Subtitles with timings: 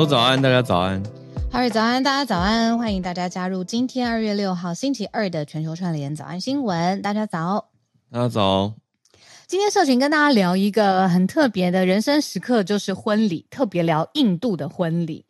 [0.00, 1.02] 说早安，大家早安。
[1.52, 7.02] 哈瑞早安，大家早安，欢迎大家加入今天二月六号星期二的全球串联早安新闻。
[7.02, 7.68] 大家早，
[8.10, 8.72] 大家早。
[9.46, 15.26] 今天社群跟大家聊一个很特别的人生时刻，就是婚礼，特别聊印度的婚礼。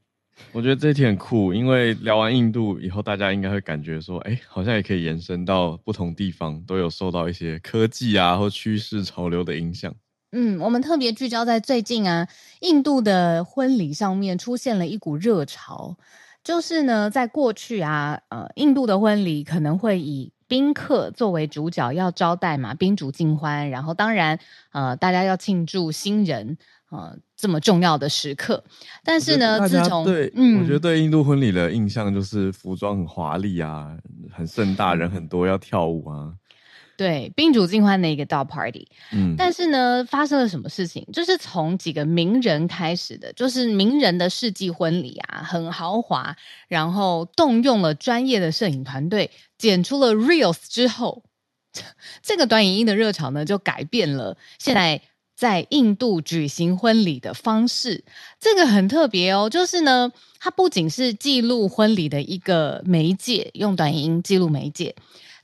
[0.52, 9.92] 我觉得这一题很酷，因为聊完印度以后，大家应该会感觉说，哎，好像也可以延伸到不同地方，都有受到一些科技啊或趋势潮流的影响。
[10.32, 12.28] 嗯，我们特别聚焦在最近啊，
[12.60, 15.96] 印度的婚礼上面出现了一股热潮，
[16.44, 24.38] 就是呢，在过去啊，呃，印度的婚礼可能会以宾客作为主角要招待嘛，宾主尽欢，然后当然，
[24.70, 26.56] 呃，大家要庆祝新人，
[26.90, 28.62] 呃，这么重要的时刻。
[29.02, 33.96] 但是呢，自从对，嗯，我觉得对印度婚礼的印象就是服装很华丽啊，
[34.32, 36.34] 很盛大，人很多，要跳舞啊。
[37.00, 41.02] 对，宾主尽欢的一个大 party，嗯，但是呢，发生了什么事情？
[41.10, 46.36] 就是从几个名人开始的，就是名人的世纪婚礼啊，很豪华，
[46.68, 51.22] 然后动用了专业的摄影团队，剪出了 reels 之后，
[52.22, 55.00] 这个短影音的热潮呢，就改变了现在
[55.34, 58.04] 在印度举行婚礼的方式。
[58.38, 64.94] 这个很特别哦，就是呢，它不仅是记录婚礼的一个媒介，用短影音记录媒介。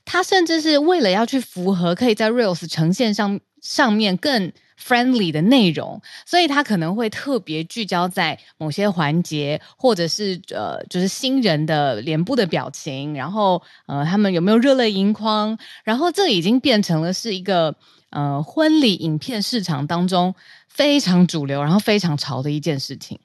[0.09, 17.75] 他甚至是为了要去符合可以在 Reels 呈现上上面更 friendly 的内容，所以他可能会特别聚焦在某些环节，或者是呃，就是新人的脸部的表情，然后呃，他们有没有热泪盈眶，然后这已经变成了是一个
[18.11, 20.33] 呃婚礼影片市场当中
[20.69, 23.19] 非常主流，然后非常潮的一件事情。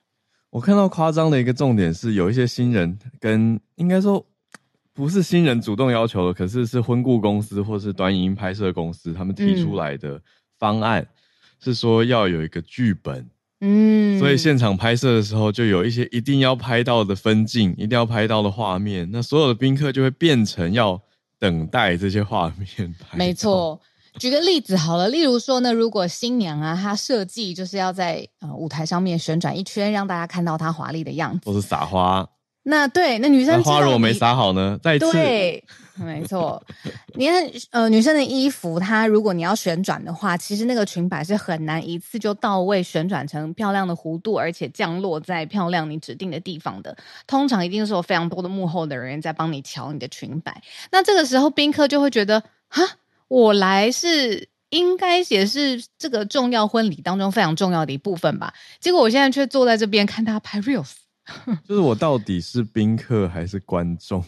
[0.51, 4.27] 我看到夸张的一个重点是，有一些新人跟应该说。
[4.95, 10.21] 不是新人主动要求的，可是是婚顾公司或是短影音拍摄公司他们提出来的
[10.59, 11.09] 方案，嗯、
[11.61, 13.27] 是说要有一个剧本，
[13.61, 21.01] 嗯，所以现场拍摄的时候就有一些一定要拍到的分镜，一定要拍到的画面，那所有的宾客就会变成要
[21.39, 23.17] 等待这些画面拍。
[23.17, 23.81] 没错，
[24.19, 32.29] 举个例子好了，例如说呢，如果新娘啊，她设计就是要在呃舞台上面旋转一圈，让大家看到她华丽的样子，或是撒花。
[32.65, 34.79] 那对，那女生花如果没撒好呢？
[34.81, 35.65] 再一次，对，
[35.97, 36.63] 没错。
[37.15, 46.97] 你看，呃，女生的衣服，它如果你要旋转的话，其实那个裙摆是很难一次就到位旋转成漂亮的弧度，而且降落在漂亮你指定的地方的。
[47.27, 50.63] 通常一定是有非常多的幕后的人员在帮你调你的裙摆。
[50.93, 52.83] 那这个时候宾客就会觉得，哈，
[53.27, 58.55] 我来是应该也是这个重要婚礼当中非常重要的一部分吧？
[58.79, 60.93] 结果我现在却坐在这边看他拍 reels。
[61.65, 64.25] 就是我到底是宾客还是观众？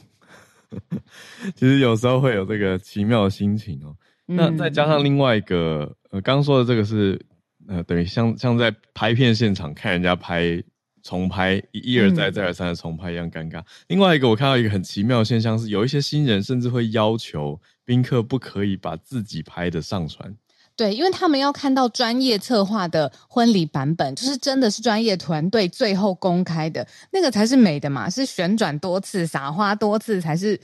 [1.55, 3.97] 其实有时候会有这个奇妙的心情哦。
[4.27, 7.21] 嗯、那再加上另外一个，呃，刚刚说的这个是，
[7.69, 10.62] 呃，等于像像在拍片现场看人家拍
[11.03, 13.60] 重拍一一而再再而三的重拍一样尴尬。
[13.60, 20.34] 嗯、另外一个，我看到一个很奇妙的现象是，有一些新人甚至会要求宾客不可以把自己拍的上传。
[20.77, 30.61] 对，因为他们要看到专业策划的婚礼版本，就是真的是专业团队最后公开的那个才是美的嘛，是旋转多次、撒花多次才是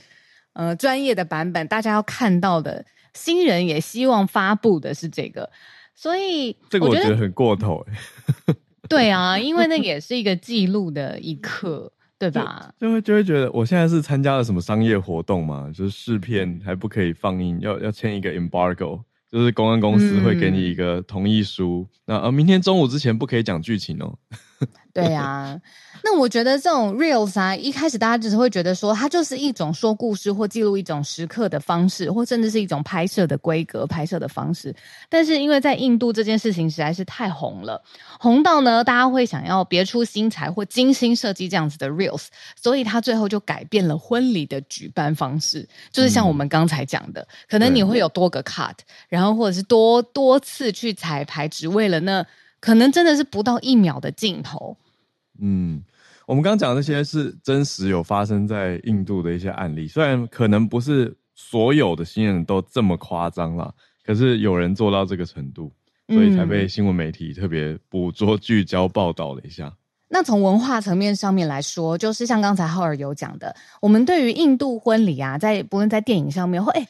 [0.53, 2.85] 呃专业的版本，大家要看到的。
[3.13, 5.49] 新人也希望发布的是这个，
[5.93, 8.55] 所以这个我觉得很过头哎。
[8.87, 12.73] 对啊，因为那也是一个记录的一刻，对吧？
[12.79, 19.01] 就，就会就会觉得我现在是参加了什么商业活动嘛，就是试片还不可以放映，要要签一个 embargo。
[19.31, 24.19] 就是公安公司会给你一个同意书，嗯、那呃，明天中午之前不可以讲剧情哦。
[24.93, 25.61] 对呀、啊。
[26.03, 34.75] 那我觉得这种 reels 啊，一开始大家只是会觉得说，它就是一种说故事或记录一种时刻的方式，或甚至是一种拍摄的规格、拍摄的方式。
[35.09, 37.81] 但是因为在印度这件事情实在是太红了，
[38.19, 42.25] 红到呢，大家会想要别出心裁或精心设计这样子的 reels，
[42.59, 48.75] 所以他最后就改变了婚礼的举办方式，就是像我们刚才讲的，嗯、可能你会有多个 cut，
[49.07, 52.25] 然后或者是多多次去彩排，只为了那
[52.61, 54.77] 可能真的是不到一秒的镜头，
[55.41, 55.83] 嗯。
[56.27, 63.73] 我们刚刚讲的那些是真实有发生在印度的一些案例，虽然可能不是所有的新人都这么夸张啦，
[64.05, 65.69] 可是有人做到这个程度，
[66.07, 69.65] 所以才被新闻媒体特别捕捉、聚焦报道了一下。
[69.65, 69.75] 嗯、
[70.07, 76.87] 那从文化层面上面来说，就是像刚才浩尔有讲的，我们对于印度婚礼啊，在不论在电影上面或哎，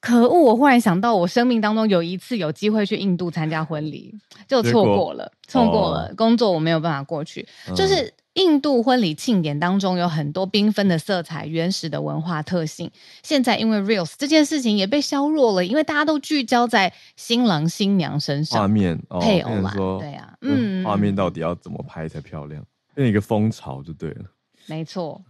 [0.00, 0.40] 可恶！
[0.40, 4.14] 我忽然想到，我生命当中有一次有机会去印度参加婚礼，
[4.46, 8.12] 就错过了，错过，了，哦、工作我没有办法过去，嗯、就是。
[8.36, 12.90] 印度婚礼庆典当中有很多缤纷的色彩、原始的文化特性。
[13.22, 22.62] 现在因为 Reels 这件事情也被削弱了，因为大家都聚焦在新郎新娘身上，画面、哦、配偶嘛，对啊，嗯，画面到底要怎么拍才漂亮？
[22.94, 24.26] 变一个风潮就对了。
[24.66, 25.24] 没错。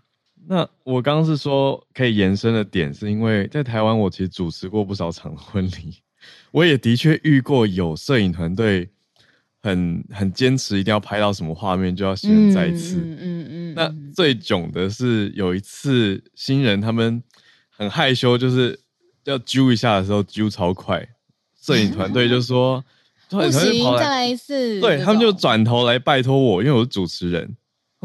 [0.49, 5.97] 那我刚刚是说可以延伸的点，是因为在台湾，我其实主持过不少场婚礼，
[6.53, 8.89] 我也的确遇过有摄影团队
[9.63, 12.97] 很很坚持一定要拍到什么画面就要新人再次。
[12.99, 13.75] 嗯嗯嗯，嗯。
[13.75, 17.23] 那最囧的是有一次新人他们
[17.69, 18.79] 很害羞，就是
[19.25, 21.07] 要揪一下的时候揪超快，
[21.61, 22.85] 摄影团队就说
[23.29, 24.81] 不行，再来一次。
[24.81, 27.57] 对，他们就转头来拜托我，因为我是主持人。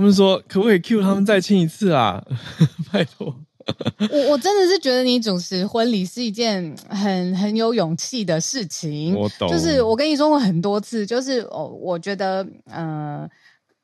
[0.01, 2.19] 他们说可不可以 cue 他们再亲一次啊？
[2.91, 3.27] 拜托，
[4.09, 9.15] 我我真的是觉得你主持婚礼是一件很很有勇气的事情。
[9.15, 13.19] 我懂，就是我跟你说过很多次，就是哦，我觉得嗯。
[13.19, 13.29] 呃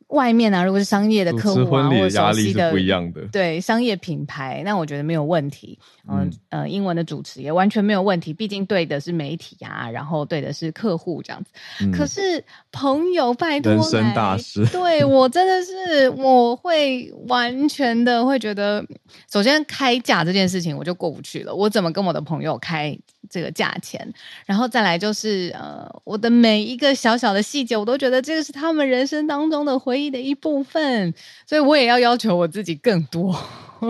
[0.08, 5.78] 外面啊，如果是商业的客户啊，或者熟悉的，不一样的对商业品牌，那我觉得没有问题。
[6.10, 11.52] 嗯呃，英文的主持也完全没有问题，毕竟对的是媒体啊，然后对的是客户这样子。
[11.82, 18.82] 嗯、可是朋友拜托，人生大事， 对我真的是我会完全的会觉得，
[19.30, 22.98] 首先开价这件事情我就过不去了，我怎么跟我的朋友开？
[23.30, 24.10] 这个价钱，
[24.46, 31.14] 然后再来就是呃，我的每一个小小的细节，我都觉得这个是他们人生当中的回忆的一部分，
[31.46, 33.36] 所以我也要要求我自己更多。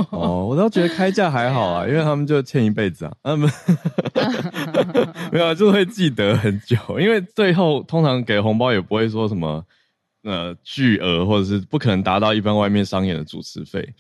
[0.09, 3.50] 哦，我倒觉得开价还好啊，因为他们就欠一辈子啊，他们
[5.31, 9.63] 没有就会记得很久，因为最后通常给红包也不会说什么
[10.24, 13.94] 呃巨额，或者是不可能达到一般外面商演的主持费。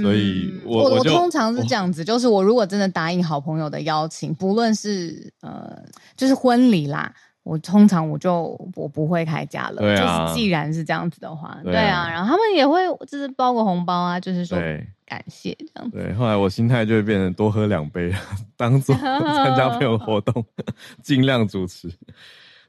[0.00, 5.76] 所以我，我通常是这样子，就是我如果真的答应好朋友的邀请，不论是呃，
[6.16, 7.12] 就是婚礼啦，
[7.42, 9.76] 我通常我就我不会开价了。
[9.76, 14.58] 对啊，就是既然是这样子的话，对啊，对啊，然后他们也会就是包个红包啊，就是说
[15.04, 15.96] 感谢这样子。
[15.96, 18.14] 对，后来我心态就会变成多喝两杯，
[18.56, 20.44] 当做 参加朋友活动，
[21.02, 21.90] 尽量主持。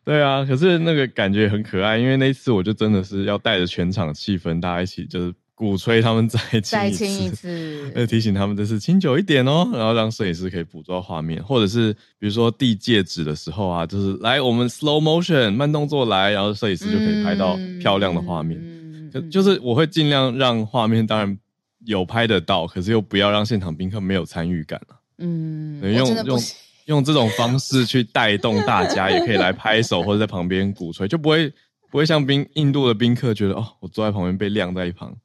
[0.03, 5.33] 对啊，可是那个感觉很可爱，因为那一次我就真的是要带着全场气氛，大家一起就是。
[5.55, 18.59] 鼓吹他们再亲一次，再亲一次，要 提醒他们这次亲久一点哦，然后让摄影师可以捕捉画面，或者是比如说递戒指的时候啊，就是来我们 slow motion 慢动作来，然后摄影师就可以拍到漂亮的画面。
[18.59, 21.37] 嗯、就就是我会尽量让画面当然
[21.85, 24.95] 有拍得到，可是又不要让现场宾客没有参与感了。
[25.19, 26.39] 嗯，用用
[26.85, 31.47] 用这种方式去带动大家，也可以来拍手或者在旁边鼓吹，就不会
[31.91, 35.15] 不会像宾印度的宾客觉得哦，我坐在旁边被晾在一旁。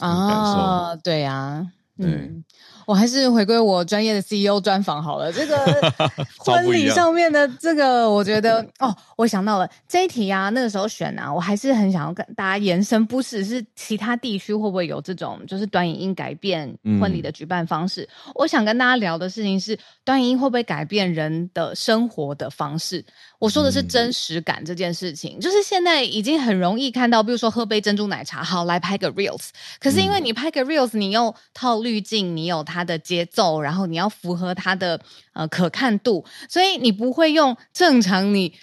[0.00, 2.44] 啊，对呀、啊，嗯。
[2.86, 5.32] 我还是回归我专业的 CEO 专访好了。
[5.32, 5.56] 这个
[6.38, 18.02] 婚礼上面的这个，我觉得哦，我想到了这一题啊，那个时候选啊，我还是很想要跟大家延伸，不只是其他地区会不会有这种就是短影音改变婚礼的举办方式。
[18.26, 23.04] 嗯、我想跟大家聊的事情是，短影音会不会改变人的生活的方式？
[23.38, 29.48] 我说的是真实感这件事情，嗯、就是现在已经很容易看到，比如说喝杯珍珠奶茶，好，来拍个 reels，
[29.78, 34.98] 可是因为你拍个 reels，你又套滤镜，你有它的节奏，然后你要符合它的
[35.34, 38.54] 呃可看度，所以你不会用正常你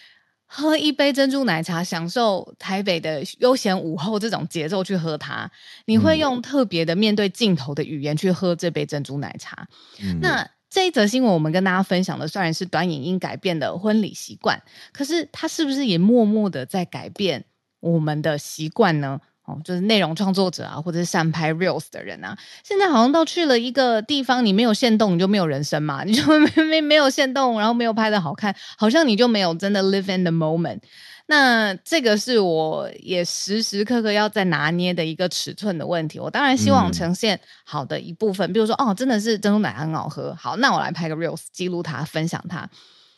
[0.46, 5.50] 喝一杯珍珠奶茶，享受台北的悠闲午后这种节奏去喝它，
[5.86, 9.68] 你会用特别的面对镜头的语言去喝这杯珍珠奶茶。
[10.02, 17.46] 嗯、那这一则新闻我们跟大家分享的虽然是短影音改变的婚礼习惯，可是它是不是也默默的在改变
[17.80, 19.22] 我们的习惯呢？
[19.45, 30.79] 哦，就是内容创作者啊，或者是善拍 reels 的人啊，现在好像到去了一个地方，你没有限动，你就没有人生嘛， 你就没没没有限动，然后没有拍的好看，好像你就没有真的 live in the moment。
[31.27, 36.19] 那这个是我也时时刻刻要在拿捏的一个尺寸的问题。
[36.19, 42.69] 我当然希望呈现好的一部分，嗯、比如说哦，真的是珍珠奶茶很好喝，好，那我来拍个 reels 记录它，分享它。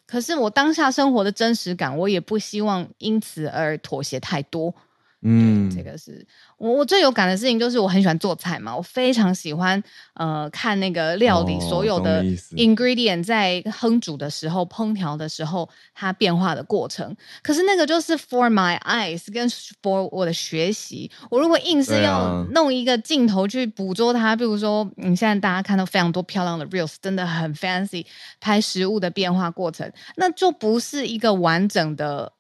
[0.06, 4.76] 可是我当下生活的真实感，我也不希望因此而妥协太多。
[5.24, 6.26] 嗯，这个是
[6.58, 9.82] 我我最有感的事情，就是我很喜欢做菜嘛，我非常喜欢
[10.16, 12.22] 呃看那个料理所有的
[12.56, 17.16] ingredient 在烹煮的时候、烹调的时候它变化的过程。
[17.42, 19.48] 可是那个就是 for my eyes 跟
[19.82, 21.10] for 我的学习。
[21.30, 28.06] 我如果硬是要弄一个镜头去捕捉它，比如说你现在大家看到非常多漂亮的 reels，真的很 fancy
[28.42, 32.34] 拍食物的变化过程，那就不是一个完整的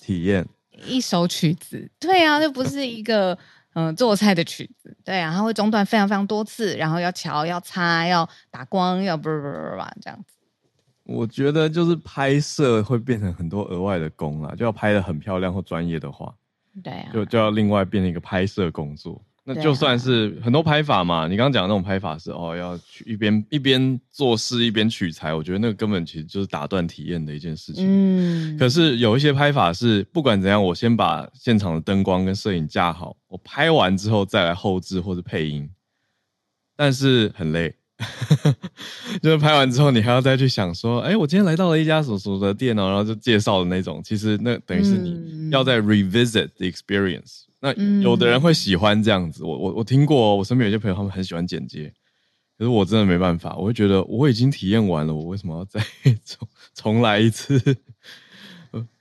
[0.00, 0.46] 体验。
[0.86, 3.32] 一首曲子，对啊，就不是一个
[3.74, 10.34] 嗯、呃、做菜的曲子，对啊，它会中断非常非常多次，然后要调、要擦、要打光、要不不不不这样子。
[11.04, 16.34] 我觉得就是拍摄会变成很多额外的工啦，就要拍的很漂亮或专业的话，
[16.82, 19.22] 对啊，就就要另外变成一个拍摄工作。
[19.46, 27.84] 那就算是很多拍法嘛，你刚刚讲的那种拍法是哦，要去一边一边做事一边取材，我觉得那个根本其实就是打断体验的一件事情。
[27.86, 35.68] 嗯，可是有一些拍法是不管怎样，我先把现场的灯光跟摄影架好，我拍完之后再来后置或者配音，
[36.74, 37.74] 但是很累，
[39.22, 47.42] 就是拍完之后你还要再去想说，哎，我今天来到了一家什么什么的店哦，然后就介绍的那种，其实那等于是你要再 revisit the experience。
[47.60, 51.92] 那有的人会喜欢这样子，我我我听过，我身边有些朋友他们很喜欢剪接，
[52.58, 55.80] 可是我真的没办法，我会觉得我已经体验完了，我为什么要再
[56.24, 57.58] 重重来一次？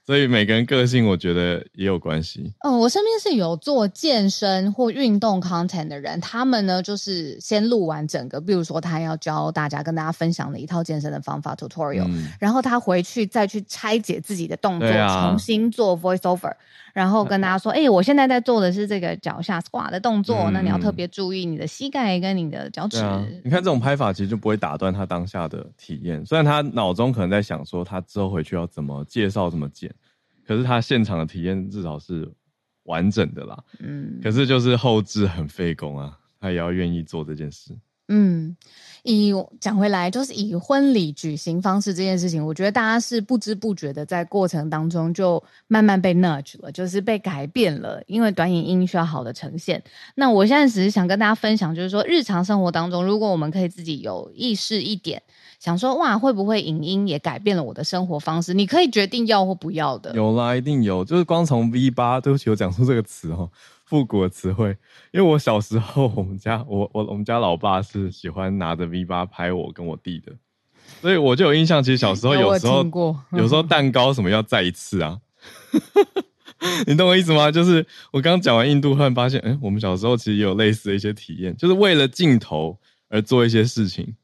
[0.05, 2.53] 所以每个人个性，我觉得也有关系。
[2.60, 16.53] 嗯，我身边是有做健身或运动 content 的人，他们呢就是先录完整个，比如说他要教大家跟大家分享的一套健身的方法 tutorial，嗯，然后他回去再去拆解自己的动作，啊，重新做 voice over，
[16.94, 23.00] 然后跟大家说：“哎，欸，我现在在做的是这个脚下 squat 的动作，嗯，那你要特别注意你的膝盖跟你的脚趾。
[23.00, 29.94] 啊”你看这种拍法其实就不会打断他当下的体验，虽然他脑中可能在想说他之后回去要怎么介绍、怎么剪。
[30.46, 32.30] 可是他现场的体验至少是
[32.84, 37.74] 完整的啦，嗯，可是就是后置很费工啊，他也要愿意做这件事。
[38.10, 38.54] 嗯，
[39.03, 49.83] 以讲回来，就是以婚礼举行方式这件事情，我觉得大家是不知不觉的在过程当中就慢慢被 nudge 了，就是被改变了，因为短影音需要好的呈现。
[50.15, 55.22] 那我现在只是想跟大家分享，就是说日常生活当中，如果我们可以自己有意识一点。
[55.60, 58.53] 想说哇，会不会影音也改变了我的生活方式？
[58.53, 60.13] 你可以决定要或不要的。
[60.13, 61.05] 有啦，一定有。
[61.05, 63.50] 就是光从 V 八，对不起，我讲出这个词哦，
[63.86, 64.78] 复古的词汇。
[65.12, 70.34] 因为我小时候，我们家我我我们家老爸是喜欢拿着 V 八拍我跟我弟的，
[71.02, 71.84] 所以我就有印象。
[71.84, 72.84] 其实小时候有时候
[73.32, 75.20] 有时候蛋糕什么要再一次啊，
[76.88, 77.52] 你懂我意思吗？
[77.52, 84.16] 就是我刚讲完印度，突然发现，哎，我们小时候其实也有类似的一些体验，就是为了镜头而做一些事情。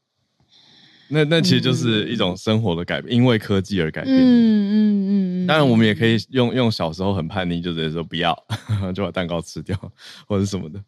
[1.10, 4.16] 那那其实就是一种生活的改变，嗯、因为科技而改变。
[4.16, 5.46] 嗯嗯嗯。
[5.46, 8.32] 当然，我们也可以用用小时候很叛逆，就直接说不要，
[8.94, 9.76] 就把蛋糕吃掉，
[10.28, 10.80] 或者什么的，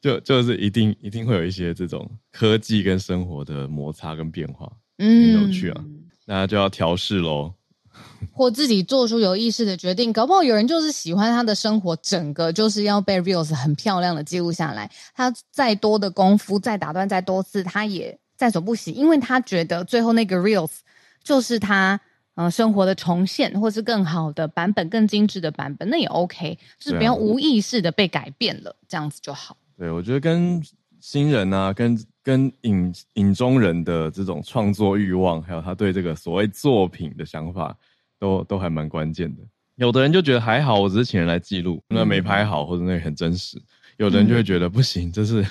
[0.00, 5.84] 就就是一定一定会有一些这种科技跟生活的摩擦跟变化，嗯，很有趣啊。
[6.26, 7.54] 那就要调试喽，
[8.30, 10.12] 或自己做出有意识的决定。
[10.12, 14.90] 搞不好有人就是喜欢他的生活，整个就是要被 reels 很漂亮的记录下来。
[15.14, 18.18] 他再多的功夫，再打断再多次，他也。
[18.42, 20.78] 在所不惜，因为他觉得最后那个 reels
[21.22, 22.00] 就是他
[22.34, 29.56] 呃生活的重现，或是更好的版本、更精致的版本，那也 OK，就是不要无意识的被改变了，这样子就好。
[29.78, 30.60] 对，我觉得跟
[30.98, 37.72] 新人啊，跟跟影影中人的这种创作欲望，还有他对这个所谓作品的想法，
[38.18, 39.42] 都都还蛮关键的。
[39.76, 43.62] 有的人就觉得还好，我只是请人来记录，那没拍好，或者那个很真实。
[43.98, 45.46] 有的人就会觉得不行，这是。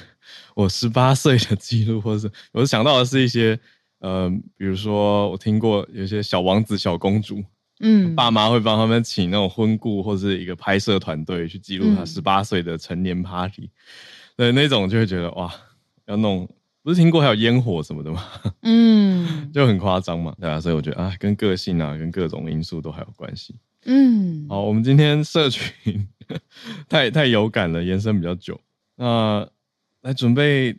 [0.56, 3.60] 我十八岁的记录，或者是我想到的是一些，
[4.00, 7.44] 呃，比如说我听过有些小王子、小公主，
[7.80, 13.70] 嗯，爸妈会帮他们请那种婚顾或是一个拍摄团队去记录他十八岁的成年 party，
[14.36, 15.52] 对，那种就会觉得哇，
[16.06, 16.48] 要弄，
[16.84, 18.24] 不是听过还有烟火什么的吗？
[18.64, 23.56] 嗯，就很夸张嘛，对啊，所以我觉得啊，跟个性啊，跟各种因素都还有关系。
[23.86, 26.08] 嗯，好，我们今天社群
[26.90, 28.60] 太太有感了，延伸比较久，
[28.96, 29.48] 那。
[30.02, 30.76] 来准备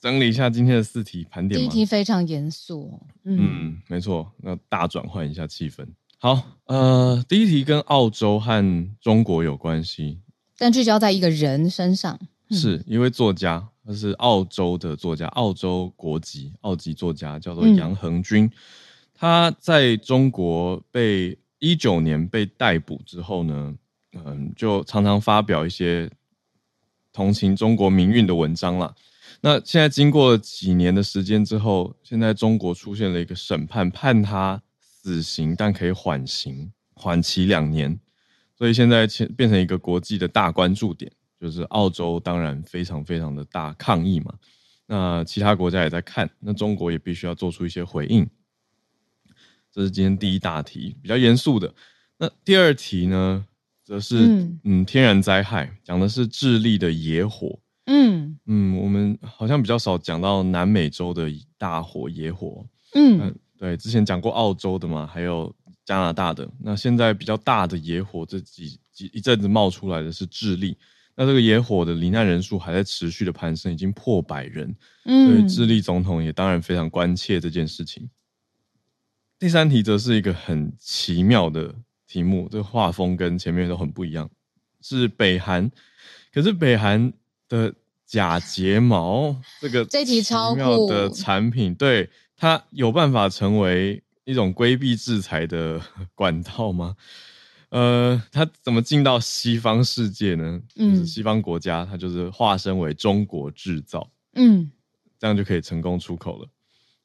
[0.00, 1.58] 整理一下今天的四题盘点。
[1.60, 5.84] 第一题非常严肃，嗯，嗯，没错，那大转换一下气氛。
[6.18, 10.20] 好，呃，第一题跟澳洲和中国有关系，
[10.56, 18.44] 但聚焦在一个人身上，嗯、是一位作家，他是澳洲的作家，澳洲国籍，澳籍作家，叫做杨恒军。
[18.44, 18.52] 嗯、
[19.12, 23.74] 他在中国被一九年被逮捕之后呢，
[24.12, 26.08] 嗯，就常常发表一些。
[27.12, 28.94] 同情中国民运的文章了。
[29.42, 37.98] 那现在经过几年的时间之后，现在中国出现了一个审判，判他死刑，但可以缓刑，缓期两年。
[38.56, 44.34] 所以现在变成一个国际的大关注点，就是澳洲当然非常非常的大抗议嘛。
[44.86, 48.28] 那其他国家也在看，那中国也必须要做出一些回应。
[49.72, 51.72] 这是今天第一大题，比较严肃的。
[52.18, 53.46] 那第二题呢？
[53.90, 57.58] 则是嗯，嗯，天然灾害，讲的是智利的野火。
[57.86, 61.28] 嗯嗯，我们好像比较少讲到南美洲的
[61.58, 62.64] 大火野火。
[62.94, 65.52] 嗯，嗯，对，之前讲过澳洲的嘛，还有
[65.84, 66.48] 加拿大的。
[66.60, 70.78] 那现在比较大的野火，这几几一阵子冒出来的是智利。
[71.16, 74.72] 那这个野火的罹难人数还在持续的攀升，已经破百人。
[75.04, 78.08] 嗯，所以智利总统也当然非常关切这件事情。
[79.36, 81.74] 第三题则是一个很奇妙的。
[82.10, 84.28] 题目这个画风跟前面都很不一样，
[84.80, 85.70] 是北韩，
[86.34, 87.12] 可是北韩
[87.48, 87.72] 的
[88.04, 95.80] 假睫毛，这个这题超妙的产品，对，它有办法成为一种规避制裁的
[96.16, 96.96] 管道吗？
[97.68, 100.60] 呃，它怎么进到西方世界呢？
[100.74, 104.68] 嗯，就是西方国家，它就是化身为中国制造，嗯，
[105.20, 106.48] 这样就可以成功出口了。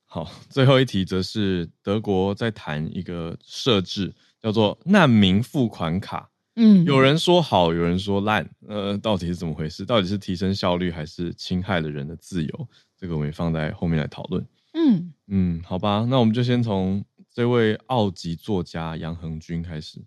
[0.07, 4.11] 好，最后一题则是德国在谈一个设置，
[4.45, 6.29] 叫做难民付款卡。
[6.55, 9.83] 嗯，有人说好，有人说烂，呃，到底是怎么回事？
[9.83, 12.67] 到底是提升效率，还是侵害了人的自由？
[12.95, 14.45] 这个我们也放在后面来讨论。
[14.75, 19.99] 嗯嗯，好吧，那我们就先从这位澳籍作家杨恒军开始。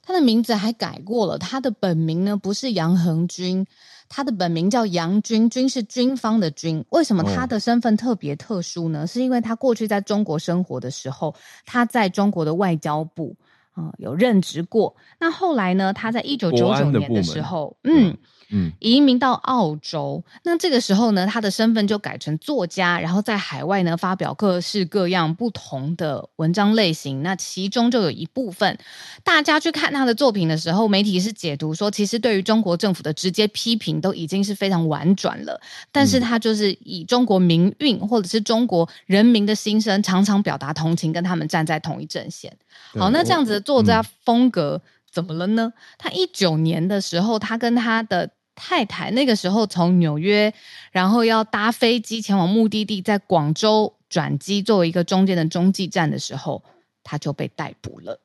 [0.00, 3.66] 他的名字还改过了，他的本名呢不是杨恒军，
[4.08, 6.84] 他的本名叫杨军，军是军方的军。
[6.90, 9.02] 为什么他的身份特别特殊呢？
[9.02, 11.34] 哦、是因为他过去在中国生活的时候，
[11.66, 13.36] 他在中国的外交部。
[13.72, 14.96] 啊，有任职过。
[15.18, 15.92] 那后来呢？
[15.92, 18.10] 他在一九九九年的时候，嗯。
[18.10, 18.18] 嗯，
[18.78, 27.22] 移民到澳洲，那这个时候呢，他的身份就改成作家，然后在海外呢发表各式各样不同的文章类型。
[27.22, 28.76] 那其中就有一部分，
[29.22, 35.60] 大家去看他的作品的时候，媒体是解读说，其实对于中国政府的直接批评都已经是非常婉转了。
[35.92, 42.56] 但是他就是以中国民运或者是中国人民的心声，常常表达同情，跟他们站在同一阵线。
[42.98, 45.72] 好，那这样子的作家风格怎么了呢？
[45.98, 48.30] 他一九年的时候，他跟他的
[48.62, 50.52] 太太那个时候从纽约，
[50.92, 56.62] 然后要搭飞机前往目的地，在广州转机作为一个中间的中继站的时候，
[57.02, 58.20] 他就被逮捕了。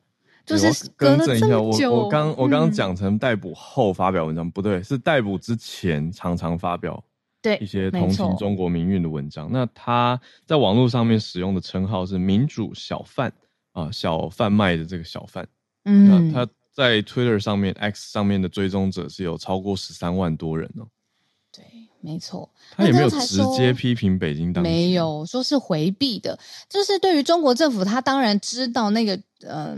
[0.46, 7.02] 就是隔了这么久，更正一下，我我刚我刚讲成逮捕后发表文章，嗯、不对，是逮捕之前常常发表
[7.42, 9.50] 对一些同情中国民运的文章。
[9.50, 13.32] 那他在网络上面使用的称号是“民主小贩”
[13.72, 15.48] 啊，小贩卖的这个小贩。
[15.86, 16.46] 嗯，他。
[16.76, 20.86] 在 Twitter 上面，X 上面的追踪者是有超过十三万多人哦。
[21.50, 21.64] 对，
[22.02, 22.50] 没错。
[22.72, 26.38] 他也没有直接批评北京当局，没有说是回避的。
[26.68, 29.16] 就是对于中国政府，他当然知道那个
[29.48, 29.78] 嗯、呃、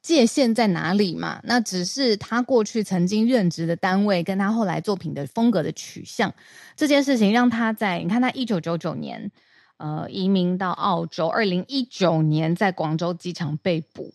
[0.00, 1.38] 界限在哪里嘛。
[1.44, 6.34] 那只是他过去曾经任职的单位，跟他后来作品的风格的取向，
[6.74, 9.30] 这件事情让他在你看，他一九九九年
[9.78, 14.12] 呃移民到澳洲，二零一九年在广州机场被捕。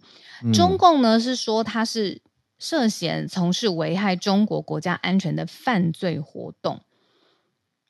[0.53, 2.21] 中共呢是说他是
[2.59, 6.81] 涉嫌从事危害中国国家安全的犯罪活动，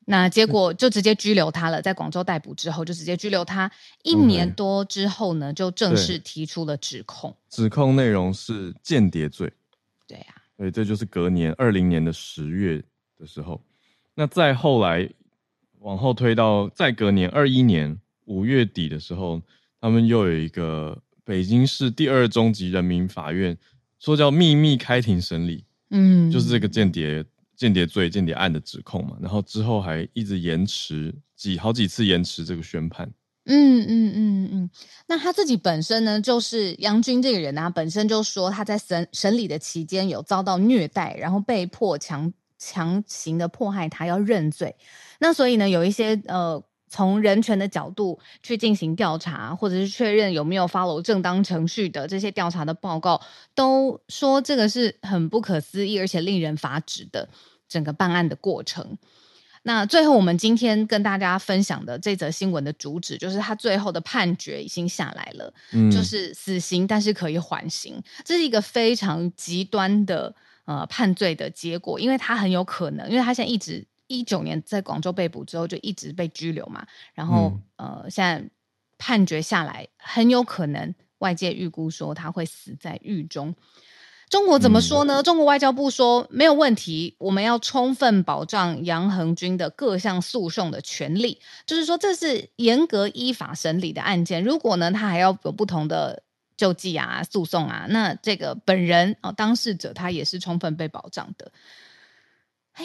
[0.06, 1.80] 那结果就直接拘留他了。
[1.80, 3.70] 在广州逮捕之后，就直接拘留他
[4.02, 7.36] 一年多之后呢，就正式提出了指控。
[7.48, 9.52] 指控内容是间谍罪。
[10.06, 12.82] 对呀，对，这就是隔年二零年的十月
[13.18, 13.60] 的时候。
[14.14, 15.08] 那再后来
[15.84, 19.40] 往后推到再隔年二一年五月底的时候，
[19.80, 20.98] 他们又有一个。
[21.26, 23.56] 北京市第二中级人民法院
[23.98, 27.24] 说叫秘密开庭审理，嗯，就是这个间谍
[27.56, 33.10] 间谍罪间谍案的指控嘛，然后之后还一直延迟几好几次延迟这个宣判。
[33.46, 34.70] 嗯嗯嗯嗯，
[35.06, 44.76] 那他自己本身呢，就是杨军这个人啊，本身就说他在审审理的期间有遭到虐待，然后被迫强强行的迫害他要认罪，
[45.24, 46.62] 那所以呢，有一些呃。
[46.86, 53.20] 从人权的角度去进行调查，或者是确认有没有 follow 正当程序的这些调查的报告，
[53.52, 57.28] 都说这个是很不可思议而且令人发指的
[57.68, 58.96] 整个办案的过程。
[59.64, 68.00] 那最后，我们今天跟大家分享的这则新闻的主旨，就是他最后的判决已经下来了，嗯，就是死刑，但是可以缓刑。
[68.24, 70.32] 这是一个非常极端的
[70.64, 73.84] 呃判罪的结果，因为他很有可能，因为他现在一直。
[74.18, 76.86] 一九年在广州被捕之后，就一直被拘留嘛。
[77.12, 78.48] 然后，嗯、呃，现在
[78.96, 83.54] 判决下来，很有可能外界预估说他会死在狱中。
[84.30, 85.20] 中国怎么说呢？
[85.20, 94.42] 嗯、中国外交部说没有问题，我们要充分保障杨恒军的各项诉讼的权利，就是说这是严格依法审理的案件。
[94.42, 96.22] 如果呢，他还要有不同的
[96.56, 101.52] 救济啊、诉讼啊，那这个本人哦，当事者他也是充分被保障的。
[102.72, 102.84] 哎。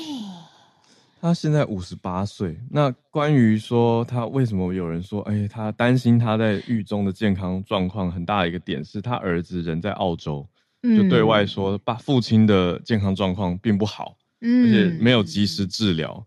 [1.22, 2.58] 他现在五十八岁。
[2.70, 10.48] 那关于说他为什么有人说，哎，他担心他在狱中的健康状况很大的一个点是他儿子人在澳洲，
[10.82, 16.26] 就对外说爸父亲的健康状况并不好，嗯，而且没有及时治疗，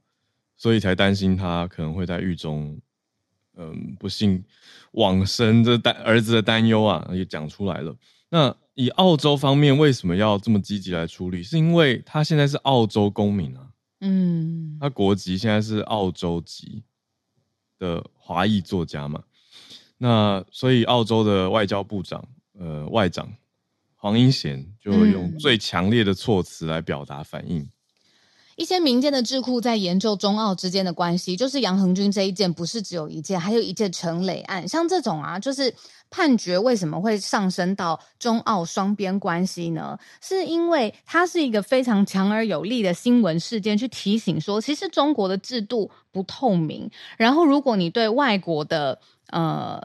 [0.57, 2.79] 所以才担心他可能会在狱中，
[3.57, 4.45] 嗯，不幸
[4.93, 5.65] 往生。
[5.65, 7.97] 这担儿子的担忧啊，也讲出来了。
[8.29, 11.43] 那以澳洲方面为什么要这么积极来处理？
[11.43, 13.69] 是因为他现在是澳洲公民啊。
[14.05, 16.83] 嗯，他国籍现在是澳洲籍
[17.79, 19.23] 的华裔作家嘛？
[19.97, 23.33] 那所以澳洲的外交部长，呃，外长
[23.95, 27.69] 黄英贤就会用最强烈的措辞来表达反应。
[28.57, 34.67] 一些民间的智库在研究中澳之间的关系，就是杨恒均这一件不是只有一件，还有一件陈磊案。
[34.69, 35.75] 像这种啊，就是
[36.11, 39.99] 判决为什么会上升到中澳双边关系呢？
[40.21, 46.91] 是因为它是一个非常强而有力的新闻事件，去提醒说，其实中国的制度不透明。
[47.17, 49.81] 然后，如果你对外国的呃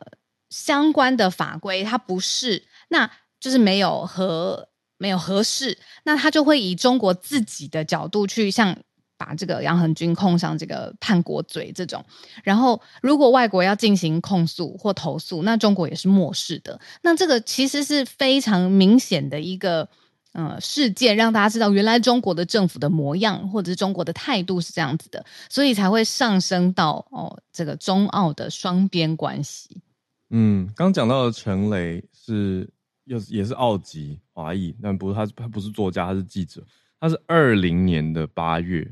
[0.49, 4.67] 相关的法规它不是，那就是没有和。
[4.97, 8.75] 没有合适，那他就会以中国自己的角度去像
[9.17, 12.03] 把这个杨恒均控上这个叛国罪这种。
[12.43, 16.79] 然后，如果外国要进行控诉或投诉，那中国也是漠视的。
[17.01, 19.87] 那这个其实是非常明显的一个
[20.33, 29.81] 呃事件，让大家知道原来中国的政府的模样或者是中国的态度是这样子的，所以才会上升到哦这个中澳的双边关系。
[30.29, 32.67] 嗯，刚讲到的陈雷是。
[33.07, 36.63] 又也是澳籍华裔，但不是他，他不是作家，他是记者。
[36.99, 38.87] 他是二零年的八月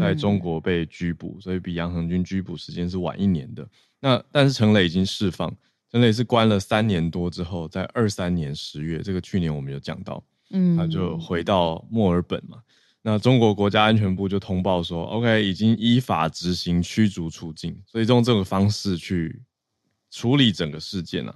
[0.00, 3.64] 在中国被拘捕，嗯、所以比杨恒军拘捕时间是晚一年的。
[4.00, 5.54] 那但是陈磊已经释放，
[5.92, 12.58] 陈磊是关了三年多之后，在二三年十月，这个去年我们有讲到，嗯，他就回到墨尔本嘛。
[13.02, 19.40] 那中国国家安全部就通报说，OK，已经依法执行驱逐出境，所以用这种方式去
[20.10, 21.34] 处理整个事件啊。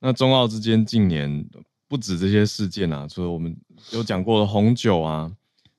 [0.00, 1.44] 那中澳之间近年
[1.92, 3.54] 不止这些事件啊，除了我们
[3.92, 5.30] 有讲过的红酒啊，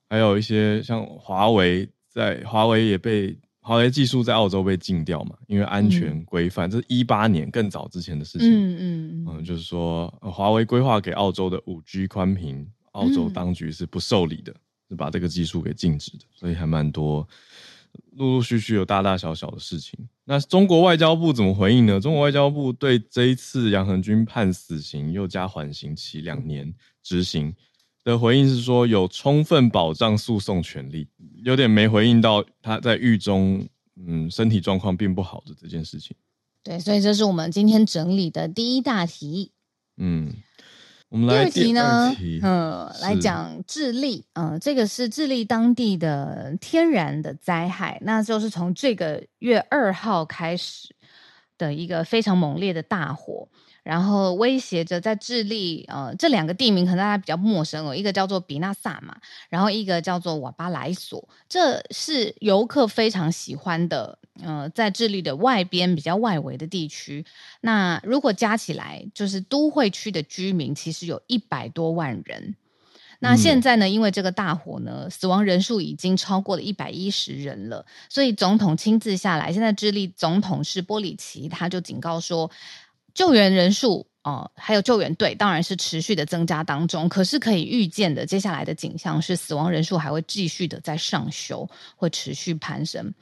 [0.08, 8.47] 还有一些像华为在华为也被华为技术在澳洲被禁掉嘛，因为安全规范，嗯、这是一八年更早之前的事情。
[8.47, 17.28] 嗯嗯嗯，就是说华为规划给澳洲的五 G 宽频，澳洲当局是不受理的，嗯、是把这个技术给禁止的，所以还蛮多。
[18.13, 21.99] 陆陆续续有大大小小的事情，那中国外交部怎么回应呢？
[21.99, 27.53] 中国外交部对这一次杨恒军判死刑又加缓刑期两年执行
[28.03, 31.08] 的回应是说，有充分保障诉讼权利，
[31.43, 36.15] 有点没回应到他在狱中嗯身体状况并不好的这件事情。
[36.63, 39.51] 对，所以这是我们今天整理的第一大题。
[39.97, 40.34] 嗯。
[41.13, 50.95] 我们来第二题呢，题嗯，来讲智利，嗯，这个是智利当地的天然的灾害，那就是从这个月二号开始
[51.56, 53.47] 的一个非常猛烈的大火。
[53.84, 59.17] 然后威胁着在智利，呃，这两个地名可能大家比较陌生哦，一个叫做比纳萨嘛，
[59.50, 67.26] 然后一个叫做瓦巴莱索，这是游客非常喜欢的，呃，在智利的外边比较外围的地区。
[67.60, 72.56] 那如果加起来，就是都会区的居民其实有一百多万人。
[73.19, 82.50] 那现在呢，因为这个大火呢，死亡人数已经超过了一百一十人了，所以总统亲自下来，现在智利总统是波里奇，他就警告说。
[83.13, 87.08] 救援人数哦，还有救援队当然是持续的增加当中。
[87.08, 93.13] 可是可以预见的，接下来的景象是死亡人数还会继续的在上修，会持续攀升。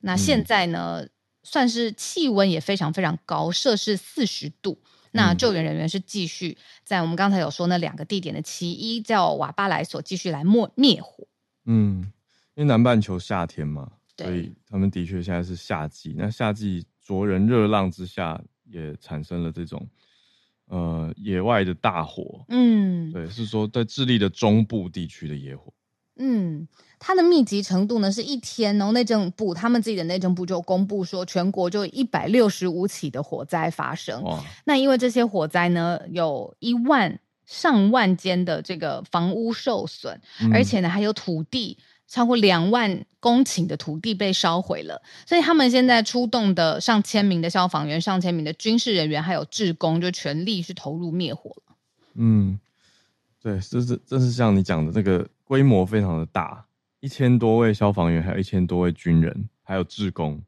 [0.00, 1.10] 那现在呢，嗯、
[1.42, 4.78] 算是气温也非常非常高，摄氏四十度。
[5.12, 11.26] 那救援人员是继续在我们刚才有说那两个地点的其一叫瓦巴莱索继续来灭灭火。
[11.64, 12.12] 嗯，
[12.54, 16.14] 因为南半球夏天嘛，对所以他们的确现在是夏季。
[16.18, 18.42] 那夏季灼人热浪之下。
[18.70, 19.86] 也产生了这种
[20.66, 25.72] 呃野外的大火，嗯，对，是说在智利的中部地区的野火，
[26.16, 41.76] 嗯，它的密集程度呢是一天哦，内政部他们自己的内政部就公布说，全国就一百六十五起的火灾发生，哇，那因为这些火灾呢，有一万上万间的这个房屋受损，嗯、而且呢还有土地。
[42.10, 51.76] 超过两万公顷的土地被烧毁了，所以他们现在出动的上千名的消防员、上千名的军事人员还有志工，就全力去投入灭火了。
[52.14, 52.58] 嗯，
[53.40, 56.66] 对，这是这是像你讲的这个规模非常的大，
[56.98, 60.42] 一千多位消防员，还有一千多位军人，还有志工，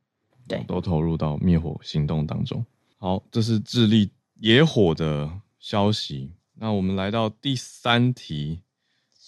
[0.49, 2.67] 对，都投入到灭火行动当中。
[2.99, 6.33] 好，这是智利野火的消息。
[6.57, 8.59] 那我们来到第三题。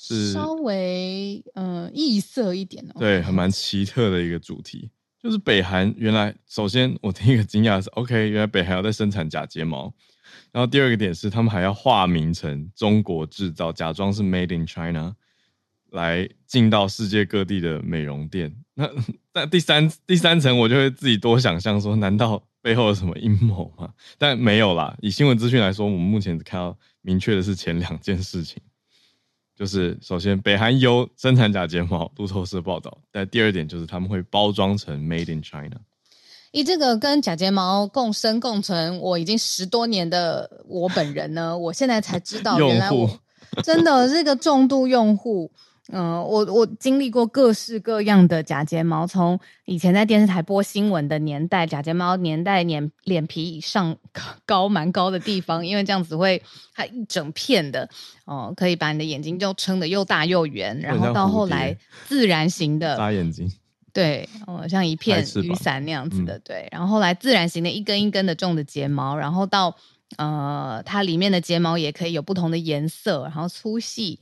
[0.06, 9.90] 是稍微呃异色一点哦，对，还蛮奇特的一个主题，就是北韩原来首先我第一个惊讶是，OK，原来北韩要在生产假睫毛，
[10.52, 15.16] 然后第二个点是他们还要化名成中国制造，假装是 Made in China
[15.90, 18.54] 来进到世界各地的美容店。
[18.74, 18.90] 那
[19.32, 23.94] 那第三第三层我就会自己多想象说，难道背后有什么阴谋吗？
[24.18, 28.60] 但没有啦，以新闻资讯来说，我们目前只看到明确的是前两件事情。
[29.56, 32.98] 就是首先，北韩有生产假睫毛，路透社报道。
[33.12, 35.76] 但第二点就是他们会包装成 Made in China。
[36.50, 43.08] 以这个跟假睫毛共生共存，我已经十多年的我本人呢，我现在才知道，原来我
[43.62, 45.50] 真的这个重度用户。
[45.92, 53.94] 嗯、呃，我我经历过各式各样的假睫毛，从以前在电视台播新闻的年代，假睫毛年代脸脸皮以上
[54.46, 56.42] 高 蛮高的地方，因为这样子会
[56.72, 57.86] 它一整片的
[58.24, 63.52] 哦、呃，可以把你的眼睛就撑得又大又圆，然后到后来自然型的 眨眼睛，
[63.92, 69.76] 对，哦、呃，像一片雨伞那样子的，对，然后后来自然型的一根一根的种的睫毛，然后到
[70.16, 74.18] 呃，它里面的睫毛也可以有不同的颜色，然后粗细。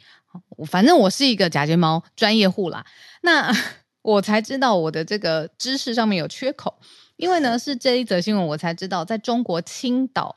[0.66, 2.85] 反正我是一个假睫毛专业户啦，
[3.23, 3.53] 那
[4.03, 6.79] 我才知道我的这个知识上面有缺口，
[7.16, 10.37] 因为呢是这一则新闻我才知道，在中国青岛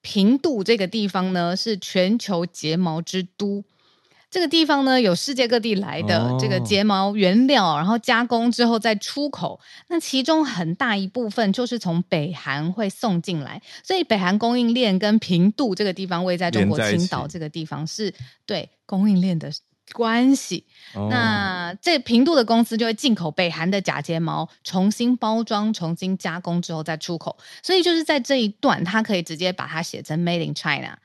[0.00, 3.64] 平度这个地方呢是全球睫毛之都。
[4.36, 9.58] 这个地方呢，有世界各地来的这个睫毛原料，哦、然后加工之后再出口。
[9.88, 18.12] 那其中很大一部分就是从北韩会送进来，所以北韩供应链跟平度这个地方位在中国青岛这个地方是
[18.44, 19.50] 对供应链的
[19.94, 20.66] 关系。
[20.94, 27.38] 哦、那这平度的公司就会进口北韩的假睫毛，重新包装、重新加工之后再出口。
[27.62, 30.98] 所以就是在这一段，它可以直接把它写成 Made in China。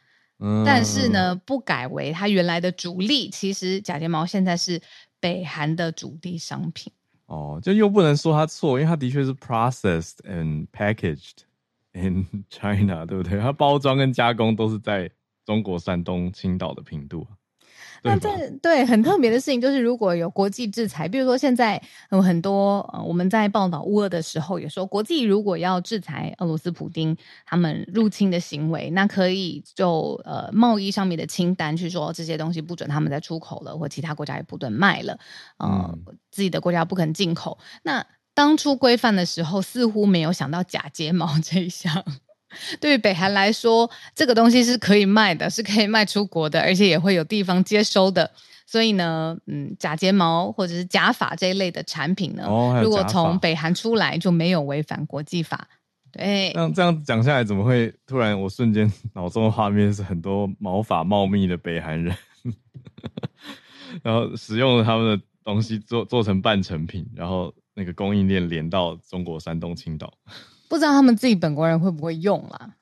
[0.65, 3.29] 但是呢，不改为它原来的主力。
[3.29, 4.81] 其实假睫毛现在是
[5.19, 6.91] 北韩的主力商品。
[7.27, 11.43] 哦，就又不能说它错，因为它的确是 processed and packaged
[11.93, 13.39] in China，对不对？
[13.39, 15.09] 它包装跟加工都是在
[15.45, 17.27] 中国山东青岛的平度。
[18.03, 35.19] 那这对很特别的事情就是，如果有国际制裁，比如说现在有很多呃，我们在报道乌俄的时候也说，国际如果要制裁俄罗斯普丁他们入侵的行为，那可以就呃贸易上面的清单去说这些东西不准他们再出口了，或其他国家也不准卖了，
[35.57, 37.59] 呃，嗯、自己的国家不肯进口。
[37.83, 42.03] 那当初规范的时候，似乎没有想到假睫毛这一项。
[42.79, 48.31] 对于北韩来说，这个东西是可以卖的，是可以卖出国的，而且也会有地方接收的。
[48.65, 55.67] 所以呢，嗯，假睫毛或者是假发这一类的产品呢，哦、如果从北韩出来，就没有违反国际法。
[56.09, 62.15] 对，那这样讲下来，怎么会突然我瞬间脑中的画面是很多毛发茂密的北韩人，
[64.03, 70.13] 然后使用了他们的东西做做成半成品，然后那个供应链连到中国山东青岛。
[70.71, 72.75] 不知道他们自己本国人会不会用啦？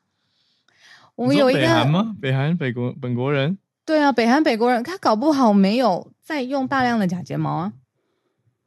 [1.15, 2.15] 我们有一个北韩吗？
[2.21, 3.57] 北韩北国本国人？
[3.83, 7.73] 对啊，北韩北国人，他搞不好没有在用大量的假睫毛啊。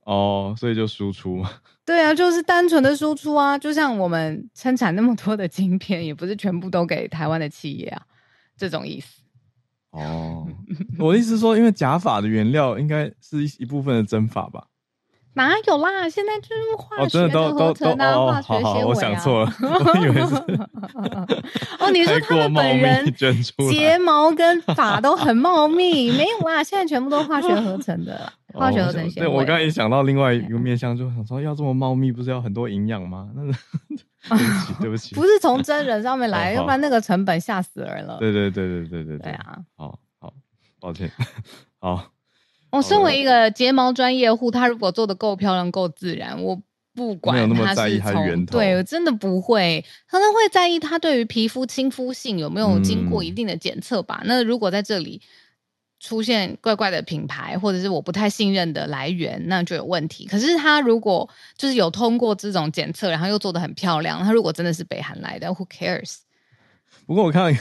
[0.00, 1.40] 哦，所以就输出。
[1.86, 8.02] 对啊，就是单纯的输出啊，就像我们生产那么多的晶片，也不是全部都给台湾的企业啊，
[8.56, 9.22] 这种意思。
[9.92, 10.48] 哦，
[10.98, 14.66] 我的意思说，因为假发的原料应该是一一部分的真发吧。
[15.34, 16.08] 哪有啦？
[16.08, 18.86] 现在就是化学的合成啊，哦、化学纤维啊。
[18.86, 20.34] 我想错了，我以为是。
[21.80, 23.12] 哦，你说他们本人
[23.70, 29.28] 睫毛跟发都很茂密，没有啦，现在全部都化学合成的，化学合成纤维。
[29.28, 33.30] 对，我刚才也想到另外一个面向，就想说要这么茂密，不是要很多营养吗？
[33.34, 33.58] 那是
[34.28, 38.18] 对不起，对不起，不是从真人上面来，要不然那个成本吓死人了。
[38.18, 39.58] 对对对对对对对啊！
[39.76, 40.32] 好好，
[40.78, 41.10] 抱歉，
[41.80, 42.11] 好。
[42.72, 46.58] 我身为一个睫毛专业户，他如果做的够漂亮、够自然，我
[46.94, 54.20] 不管他是从对，我真的不会，可能会在意他对于皮肤亲肤性有没有经过一定的检测吧。
[54.22, 55.20] 嗯、那如果在这里
[56.00, 60.26] 出现怪怪的品牌，或者是我不太信任的来源，那就有问题。
[60.26, 66.16] 可是他如果就是有通过这种检测，然后又做的很漂亮，他如果真的是北韩来的，Who cares？
[67.06, 67.60] 不过我看到一个。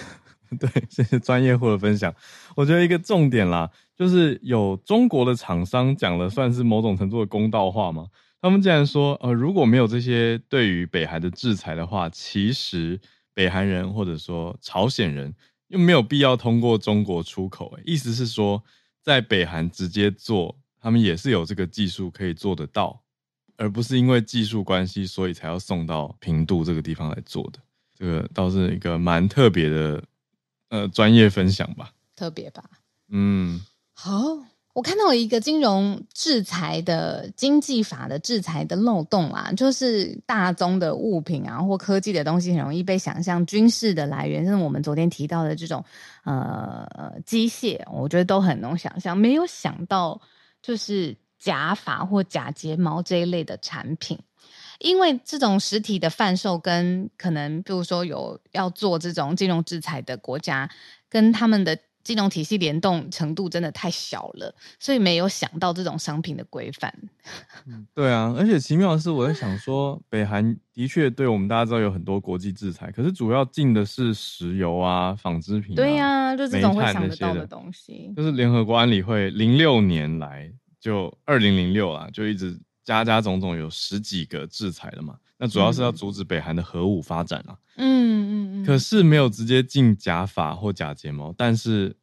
[0.59, 2.13] 对，谢谢专业户的分享。
[2.57, 3.69] 我觉得一个重点啦，
[4.01, 8.07] 就是有中国的厂商讲了，算是某种程度的公道话嘛。
[8.41, 12.99] 他们竟然说，呃，如果没有这些对于北韩的制裁的话，其实
[13.35, 15.31] 北韩人或者说朝鲜人
[15.67, 17.77] 又没有必要通过中国出口。
[17.85, 18.63] 意思是说，
[19.03, 23.03] 在北韩直接做，他们也是有这个技术可以做得到，
[23.55, 27.59] 而不是因为技术关系，所以才要送到平度这个地方来做的。
[27.95, 30.03] 这个倒是一个蛮特别的。
[30.69, 32.63] 呃，专业分享吧，特别吧，
[33.09, 33.59] 嗯，
[34.03, 34.35] 好，
[34.73, 45.85] 我看到一个金融制裁的经济法的制裁的漏洞啦，就是大宗的物品啊或科技的东西很容易被想象军事的来源，像我们昨天提到的这种
[46.23, 50.19] 呃机械，我觉得都很能想象，没有想到
[50.63, 54.17] 就是假发或假睫毛这一类的产品。
[54.79, 60.67] 因为这种实体的贩售跟可能，比如说有要做这种金融制裁的国家，
[61.07, 66.93] 跟他们的金融体系联动程度真的太小了，所以没有想到这种商品的规范。
[67.93, 75.75] 对啊，而且奇妙的是，我在想说，北韩的确对我们大家知道有很多国际制裁，可是主要进的是石油啊、纺织品、啊。
[75.75, 78.11] 对呀、啊，就这种会想得到的东西。
[78.15, 85.15] 就是联合国安理会零六年来就二零零六啊，就一直加加总总有十几个制裁了嘛。
[85.41, 87.57] 那主要是要阻止北韩的核武发展啊。
[87.75, 88.65] 嗯嗯嗯。
[88.65, 91.93] 可是没有直接禁假发或假睫毛，但是。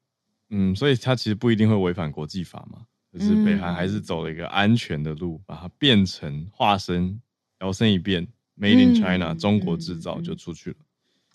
[0.51, 2.79] 嗯，所以它其实不一定会违反国际法嘛。
[3.13, 7.21] 可是北韩还是走了一个安全的路，嗯、把它变成化身，
[7.61, 8.27] 摇身一变
[8.59, 10.77] ，Made in China，、嗯、中国制造就出去了。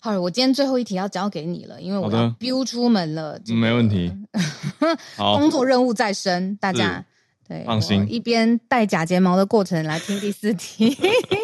[0.00, 3.60] 好了，我今天最后一题要交给你了，因为我要 biu 出门了、这个。
[3.60, 4.12] 没问题。
[5.16, 7.06] 好， 工作任务在身，大家
[7.46, 8.06] 对放心。
[8.10, 10.96] 一边戴假睫毛的过程来听第四题。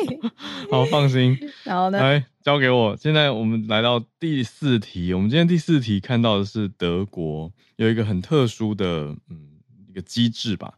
[0.70, 1.38] 好，放心。
[1.64, 1.98] 然后呢？
[1.98, 2.96] 来交给我。
[2.96, 5.12] 现在我们来到第四题。
[5.12, 10.74] 我们今天第四题看到的是德国有一个很特殊的嗯一个机制吧。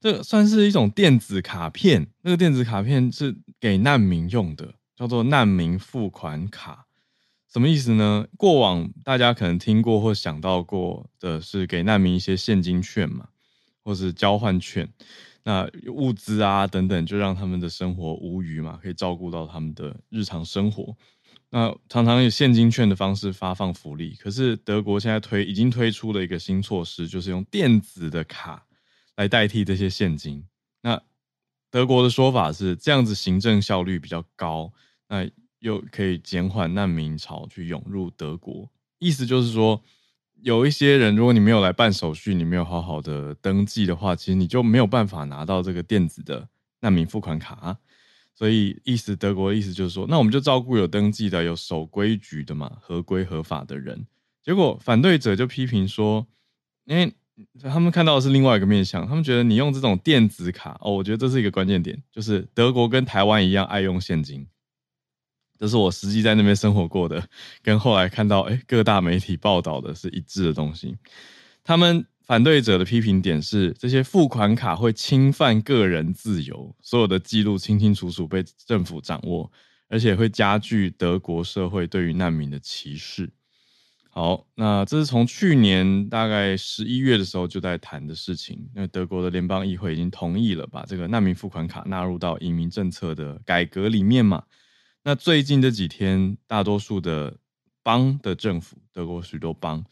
[0.00, 2.06] 这算是一种电子卡片。
[2.22, 6.86] 那个电子卡片是给难民用的，叫做难民付款卡。
[7.52, 8.26] 什么意思呢？
[8.36, 13.28] 过往大家可能听过或想到过的是给难民一些现金券嘛，
[13.84, 14.88] 或是交换券。
[15.46, 20.96] 那物资啊等等，就让他们的生活无虞嘛，可以照顾到他们的日常生活。
[21.50, 28.64] 那常常以现金券的方式发放福利，可是德国现在推已经推出了一个新措施，就是用电子的卡
[29.16, 30.42] 来代替这些现金。
[30.80, 30.98] 那
[31.70, 34.72] 德国的说法是这样子，行政效率比较高，
[35.08, 38.70] 那又可以减缓难民潮去涌入德国。
[38.98, 39.82] 意思就是说。
[40.44, 46.46] 有一些人，如果你没有来办手续，你没有好好的登记的话，其实你就没有办法拿到这个电子的
[46.80, 47.78] 难民付款卡。
[48.34, 54.06] 所以意思，德国的意思就是说，那我们就照顾有登记的、有守规矩的嘛，合规合法的人。
[54.42, 56.26] 结果反对者就批评说，
[56.84, 57.10] 因为
[57.62, 64.46] 他们看到的是另外一个面向，他们觉得你用这种电子卡，哦，我觉得这是一个关键点，就是德国跟台湾一样爱用现金。
[65.58, 67.26] 这是我实际在那边生活过的，
[67.62, 70.96] 跟后来看到哎各大媒体报道的是一致的东西。
[71.62, 79.50] 他们反对者的批评点是，这些付款卡会侵犯个人自由，所有的记录清清楚楚被政府掌握，
[79.88, 83.30] 而且会加剧德国社会对于难民的歧视。
[84.10, 88.58] 好，那这是从去年大概十一月的时候就在谈的事情。
[88.74, 94.42] 那德国的联邦议会已经同意了，把这个难民付款卡纳入到移民政策的改革里面嘛。
[95.04, 97.36] 那最近这几天，大多数的
[97.82, 99.84] 邦的政府，德国许多邦，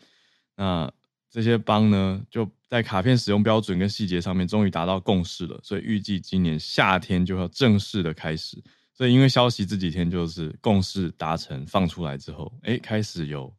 [0.56, 0.90] 那
[1.30, 5.60] 这些邦呢，就在卡片使用标准跟细节上面，终于达到共识了。
[5.62, 8.62] 所以预计今年夏天就要正式的开始。
[8.94, 13.54] 所以因为消息这几天就是共识达成放出来之后，哎，开始有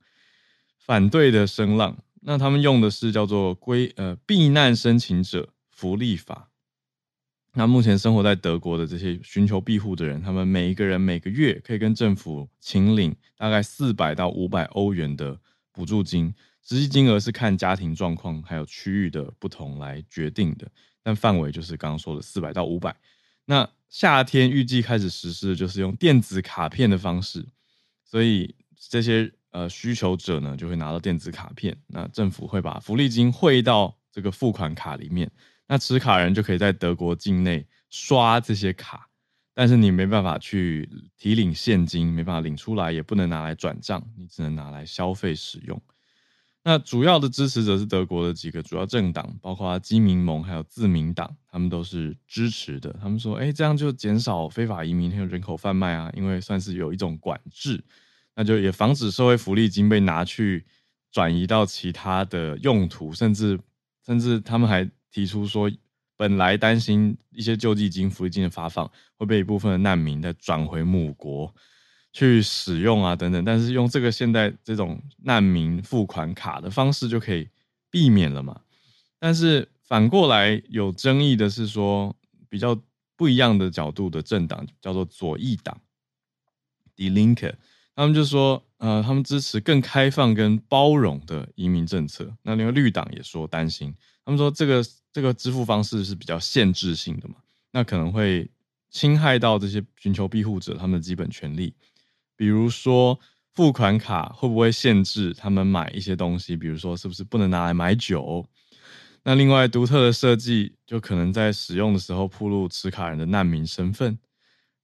[0.80, 1.96] 反对的声浪。
[2.22, 6.50] 那他们用的是叫做归呃避难申请者福利法。
[7.56, 15.40] 那目前生活在德国的这些寻求庇护的人，他们每一个人每个月可以跟政府请领大概四百到五百欧元的
[15.72, 20.68] 补助金，实际金额是看家庭状况还有区域的不同来决定的，
[21.04, 22.96] 但范围就是刚刚说的四百到五百。
[23.46, 27.46] 那夏天预计开始实施的就是用电子卡片的方式，
[28.04, 28.56] 所以
[28.90, 35.30] 这些呃需求者呢就会拿到电子卡片，那政府会把福利金汇到这个付款卡里面。
[35.74, 39.10] 那持卡人就可以在德国境内刷这些卡，
[39.56, 45.82] 但是你没办法去提领现金，没办法领出来，也不能拿来转账，你只能拿来消费使用。
[46.64, 52.96] 那主要的支持者是德国的几个主要政党，包括基民盟还有自民党，他们都是支持的。
[53.02, 57.84] 他们说，哎，这样就减少非法移民还有人口贩卖啊，因为算是有一种管制，
[58.36, 60.64] 那就也防止社会福利金被拿去
[61.12, 63.60] 转移到其他的用途，甚至
[64.06, 64.88] 甚至他们还。
[65.14, 65.72] 提出说，
[66.18, 71.54] 本来担心一些救济金、福利金的发放会被一部分的难民再转回母国
[72.12, 73.46] 去使用啊，等等。
[73.46, 77.48] 但是用这个现在这种难民付款卡的方式就可以
[77.90, 78.60] 避免了嘛？
[79.20, 82.16] 但是反过来有争议的是说，
[82.50, 82.78] 比较
[83.16, 85.80] 不一样的角度的政党叫做左翼党
[86.96, 87.54] ，Die Linke，
[87.96, 92.36] 他们就说，呃，他们支持更开放跟包容的移民政策。
[92.42, 93.94] 那另外绿党也说担心，
[94.26, 94.84] 他们说这个。
[95.14, 97.36] 这个支付方式是比较限制性的嘛，
[97.72, 98.50] 那可能会
[98.90, 101.72] 侵害到这些寻求庇护者他们的基本权利，
[102.36, 103.20] 比如说
[103.54, 108.44] 付款卡会不会限制他们买一些东西，比如说是不是不能拿来买酒？
[109.22, 114.18] 那另外独特的设计就可能在使用的时候暴露持卡人的难民身份，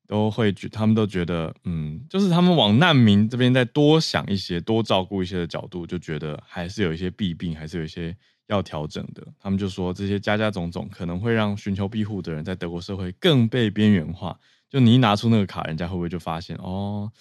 [0.08, 8.16] 都会觉，他们都觉得，嗯，就是他们往难民这边再多想一些、多照顾一些的角度，就觉得还是有一些弊病，还是有一些
[8.50, 9.26] 要调整的。
[9.40, 14.40] 他们就说，这些加加种种可能会让寻求庇护的人在德国社会更被边缘化。
[14.70, 17.12] 就你一拿出那个卡，人家会不会就发现哦，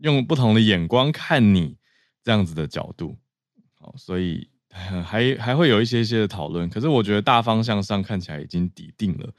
[0.00, 1.76] 用不同的眼光看你
[2.24, 3.16] 这样子的角度？
[3.74, 4.48] 好，所以。
[5.04, 9.30] 还还会有一些些的讨论，可是我觉得大方向上看起来已经底定了，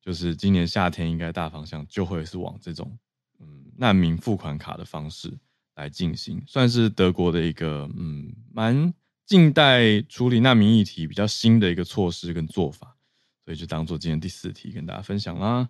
[0.00, 2.96] 就是今年夏天应该大方向就会是往这种
[3.40, 5.36] 嗯难民付款卡的方式
[5.74, 8.94] 来进行，算是德国的一个嗯蛮
[9.26, 12.96] 近代处理难民议题比较新的一个措施跟做法，
[13.44, 15.68] 所以就当做今天第四题跟大家分享啦。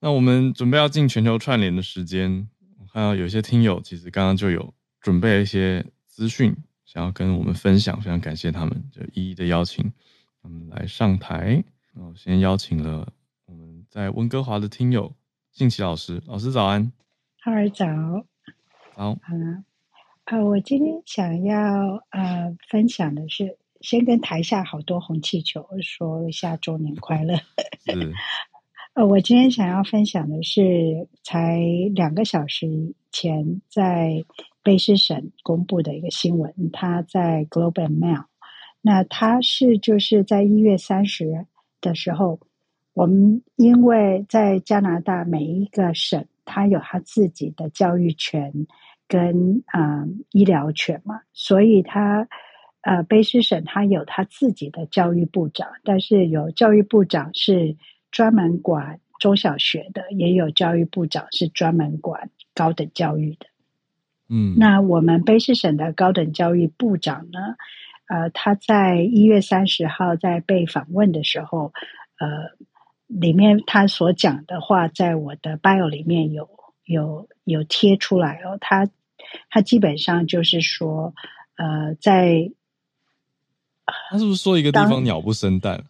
[0.00, 2.48] 那我们准备要进全球串联的时间，
[2.78, 6.56] 我看到有些听友其实刚刚就有准备一些资讯。
[6.84, 9.92] 想要跟我们分享，非常感谢他们，就一一的邀请
[10.42, 11.62] 他们来上台。
[11.92, 13.06] 那我先邀请了
[13.44, 15.14] 我们在温哥华的听友
[15.52, 16.90] 信奇老师，老师早安。
[17.40, 17.84] 嗨早。
[18.96, 19.18] 早。
[19.22, 19.64] 好了，
[20.30, 27.34] 呃，我今天想要呃分享的是，先跟台下好多红气球说一下周年快乐。
[28.92, 31.58] 呃，我今天想要分享的是，才
[31.94, 34.24] 两个小时前在。
[34.64, 38.24] 卑诗省公布的一个新闻，他在 Globe and Mail。
[38.82, 41.46] 那他是就是在一月三十
[41.80, 42.38] 的时候，
[42.92, 48.52] 我们因为在加拿大每一个省，它有它自己的教育权
[49.08, 52.28] 跟啊、呃、医疗权嘛，所以他
[52.82, 57.76] 呃卑诗省他有他自己的教育部长，但是有教育部长是
[58.12, 63.46] 专门管中小学的，也有教育部长是专门管高等教育的。
[64.28, 67.56] 嗯，那我们卑诗省的高等教育部长呢，
[68.08, 71.72] 呃，他在一月三十号在被访问的时候，
[72.18, 72.50] 呃，
[73.06, 76.48] 里面他所讲的话，在我的 bio 里面有
[76.88, 78.58] 有有贴出来哦。
[78.60, 78.88] 他
[79.50, 81.14] 他基本上就是说，
[81.56, 82.50] 呃，在
[84.10, 85.84] 他是不是说一个地方鸟不生蛋？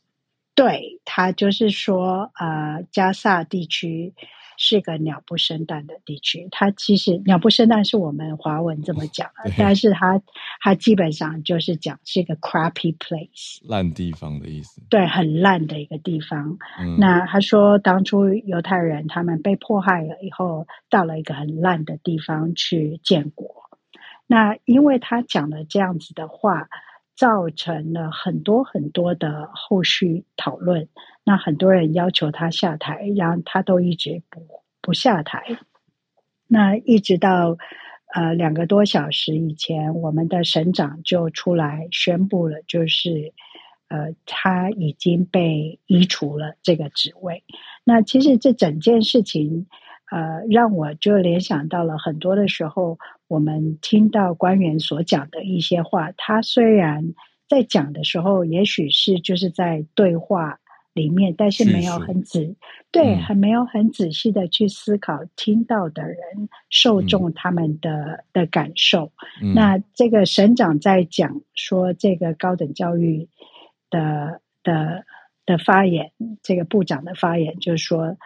[0.55, 4.13] 对，他就是说，呃，加萨地区。
[4.61, 10.21] 是个鸟不生蛋的地区，它其实鸟不生蛋是我们华文这么讲的，但是它
[10.61, 14.83] 它基本上就是讲是一个 crappy place，烂地方的意思。
[14.91, 16.59] 对，很烂的一个地方。
[16.81, 23.71] 嗯、那他说，当初犹太人他们被迫害了以后，到了一个很烂的地方去建国。
[24.27, 26.69] 那因为他讲了这样子的话。
[27.19, 30.89] 造成了很多很多的后续讨论，
[31.25, 34.41] 那很多人要求他下台，然后他都一直不
[34.81, 35.59] 不下台。
[36.47, 37.59] 那一直到
[38.15, 43.33] 呃两个多小时以前，我们的省长就出来宣布了，就是
[43.89, 47.43] 呃他已经被移除了这个职位。
[47.83, 49.67] 那其实这整件事情。
[50.11, 52.99] 呃，让我就联想到了很多的时候，
[53.29, 56.11] 我们听到官员所讲的一些话。
[56.17, 57.15] 他虽然
[57.49, 60.59] 在讲的时候，也许是就是在对话
[60.95, 62.57] 里面，但是没有很仔，
[62.91, 66.19] 对，很没有很仔细的去思考听到的人
[66.71, 69.13] 受众他们的、嗯、的感受。
[69.55, 73.29] 那这个省长在讲说这个高等教育
[73.91, 75.05] 的的
[75.47, 76.13] 的发言，
[76.43, 78.17] 这个部长的发言就是说。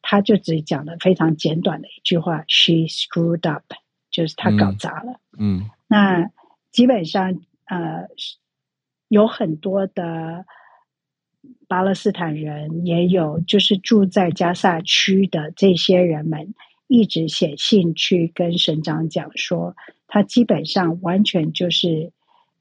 [0.00, 3.64] 他就只讲了非常简短的一句话：“She screwed up”，
[4.10, 5.20] 就是他搞砸了。
[5.38, 6.30] 嗯，嗯，那
[6.70, 8.08] 基本上呃，
[9.08, 10.44] 有很多的
[11.66, 16.54] 巴勒斯坦人，也有就是住在加萨区的这些人们，
[16.86, 22.12] 一直写信去跟省长讲说，他基本上完全就是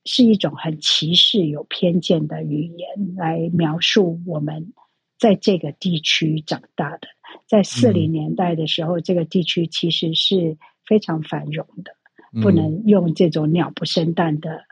[0.05, 4.73] 是一种很歧视、有偏见的语言来描述我们
[5.17, 7.07] 在这个地区长大的。
[7.45, 10.57] 在四零年代的时候，嗯，这个地区其实是
[10.87, 11.91] 非常繁荣的，
[12.33, 14.63] 嗯，不能用这种鸟不生蛋的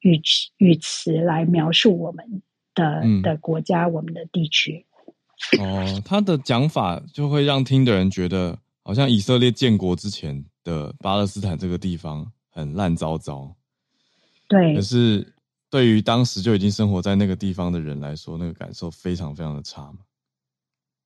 [0.00, 2.42] 语词语词来描述我们
[2.74, 4.86] 的，嗯，的国家，我们的地区。
[5.58, 13.54] 哦，他的讲法就会让听的人觉得，好像以色列建国之前的巴勒斯坦这个地方很烂糟糟。
[14.46, 15.34] 对，可是
[15.68, 19.98] 对于当时就已经生活在那个地方的人来说，那个感受非常非常的差嘛。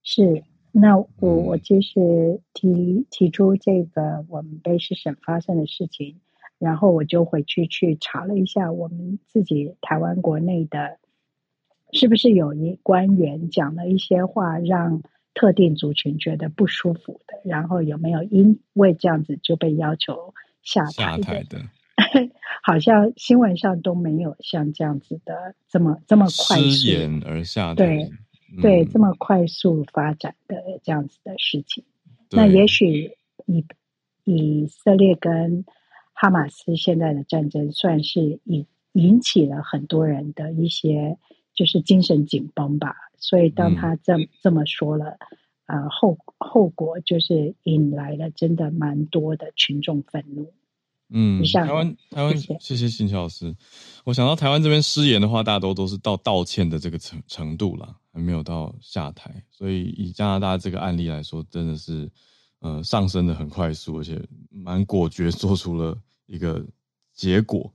[0.03, 0.45] 是。
[0.81, 6.21] 那我我就是提提出这个我们卑诗省发生的事情，
[6.59, 10.99] 然后我就回去去查了一下我们自己台湾国内的，
[11.93, 15.03] 是不是有一官员讲了一些话让
[15.35, 21.23] 特定族群觉得不舒服的，然后有没有因为这样子就被要求下台的？
[21.23, 21.59] 下台的
[22.63, 26.89] 好像新闻上都没有像这样子的这么这么快速
[27.27, 27.75] 而下台。
[27.75, 28.11] 对。
[28.63, 31.85] 对，这么快速发展的这样子的事情，
[32.31, 33.65] 那也许以
[34.25, 35.65] 以色列跟
[36.15, 41.19] 哈马斯现在的战争，算是引引起了很多人的一些
[41.55, 42.95] 就是精神紧绷吧。
[43.19, 45.19] 所以当他这、嗯、这么说了，
[45.67, 50.53] 呃，后后果就是引来了真的蛮多的群众愤怒。
[51.11, 53.57] 嗯，台湾台湾，谢谢信乔老师。
[54.05, 59.45] 我想到台湾这边失言的话，大多都是到道歉的这个程程度了，还没有到下台。
[59.49, 62.11] 所以以加拿大这个案例来说，真的是
[62.59, 65.97] 呃上升的很快速，而且蛮果决，做出了
[66.27, 66.67] 一个
[67.15, 67.73] 结果。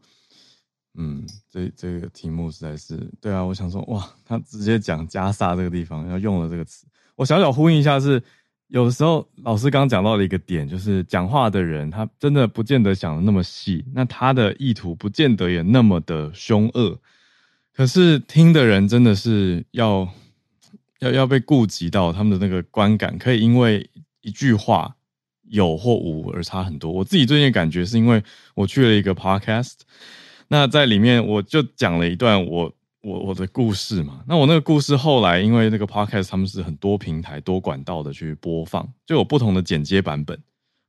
[0.95, 6.85] 嗯，这这个题目实在是对啊，我想说哇，他直接讲加萨这个地方要用了这个词，
[7.15, 8.21] 我小小呼应一下是。
[8.67, 16.99] 有的时候，老师刚刚讲到了一个点，就是讲话的人他真的不见得想的那么细，那他的意图不见得也那么的凶恶，
[17.71, 20.09] 可是听的人真的是要
[21.03, 23.89] 要要被顾及到他们的那个观感，可以因为
[24.21, 24.95] 一句话
[25.49, 26.91] 有或无而差很多。
[26.91, 28.23] 我自己最近感觉是因为
[28.55, 29.73] 我去了一个 podcast，
[30.47, 32.73] 那在里面我就讲了一段我。
[33.05, 40.41] 我我的故事嘛，那我那个故事后来因为那个 podcast 他们是很多平台多管道的去播放，就有不同的剪接版本。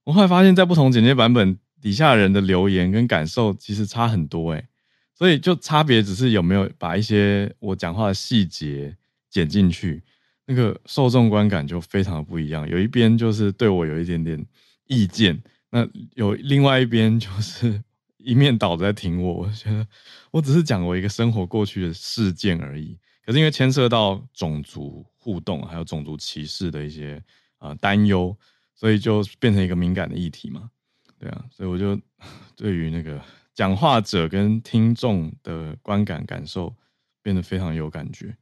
[0.05, 4.65] 我后来发现，在不同剪接版本底下人的留言跟感受其实差很多诶，
[5.12, 8.97] 所以就差别只是有没有把一些我讲话的细节
[9.35, 10.01] 剪进去，
[10.47, 12.68] 那个受众观感就非常的不一样。
[12.68, 14.47] 有一边就是对我有一点点
[14.87, 17.82] 意见，那有另外一边就是。
[18.16, 19.87] 一面倒在听我，我觉得
[20.30, 22.99] 我只是讲我一个生活过去的事件而已。
[23.22, 27.22] 可是因为牵涉到种族互动，还有种族歧视的一些
[27.59, 28.35] 啊担忧，
[28.74, 30.70] 所以就变成一个敏感的议题嘛。
[31.18, 32.01] 对啊，所以我就
[32.57, 33.20] 对于那个
[33.53, 36.74] 讲话者跟听众的观感感受
[37.22, 38.35] 变得非常有感觉，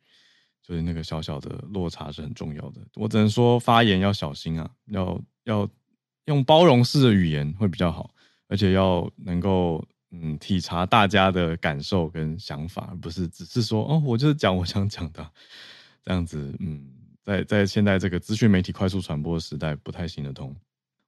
[0.62, 2.80] 所以那个小小的落差是很重要的。
[2.94, 5.68] 我只能说发言要小心啊，要要
[6.26, 8.10] 用包容式的语言会比较好。
[8.48, 15.26] 而且要能够嗯体察大家的感受跟想法，而不是只是说哦，我就是讲我想讲的
[16.04, 16.54] 这样子。
[16.58, 16.86] 嗯，
[17.24, 20.54] 在在现在这个资讯媒体快速传播的时代，不太行得通。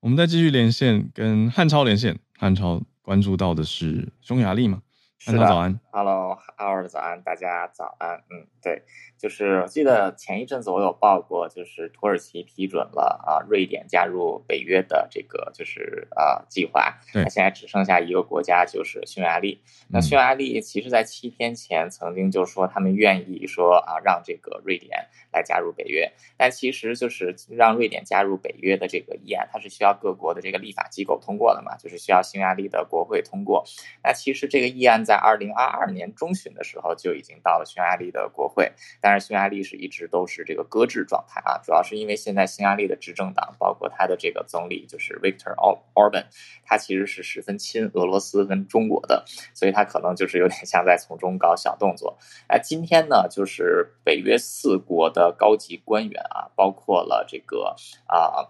[0.00, 2.18] 我们再继续连线，跟汉超连线。
[2.38, 4.80] 汉超关注到的是匈牙利嘛？
[5.26, 8.24] 汉超早安，Hello，哈尔早安，大家早安。
[8.28, 8.82] 嗯，对。
[9.16, 16.98] 就是我记得前一阵子我有报过，就是土耳其批准了啊，瑞典加入北约的这个就是呃计划。
[17.14, 19.62] 那现在只剩下一个国家，就是匈牙利。
[19.88, 26.12] 那匈牙利其实，在七天前曾经就说他们愿意说啊，让这个瑞典来加入北约。
[26.36, 33.64] 但其实就是让瑞典加入北约的这个议案，它是需要各国的这个立法机构通过的嘛，就是需要匈牙利的国会通过。
[34.02, 38.72] 那其实这个议案在二零二二二年中旬的时候就已经到了匈牙利的国会，
[39.02, 45.54] 但是匈牙利是一直都是这个搁置状态啊，主要是因为现在匈牙利的执政党，包括他的这个总理就是 Viktor
[45.94, 46.24] Orban，
[46.64, 52.16] 他其实是十分亲俄罗斯跟中国的，所以他可能就是有点像在从中搞小动作。
[52.48, 57.76] 哎，今天呢，就是北约四国的高级官员啊，包括了这个
[58.06, 58.48] 啊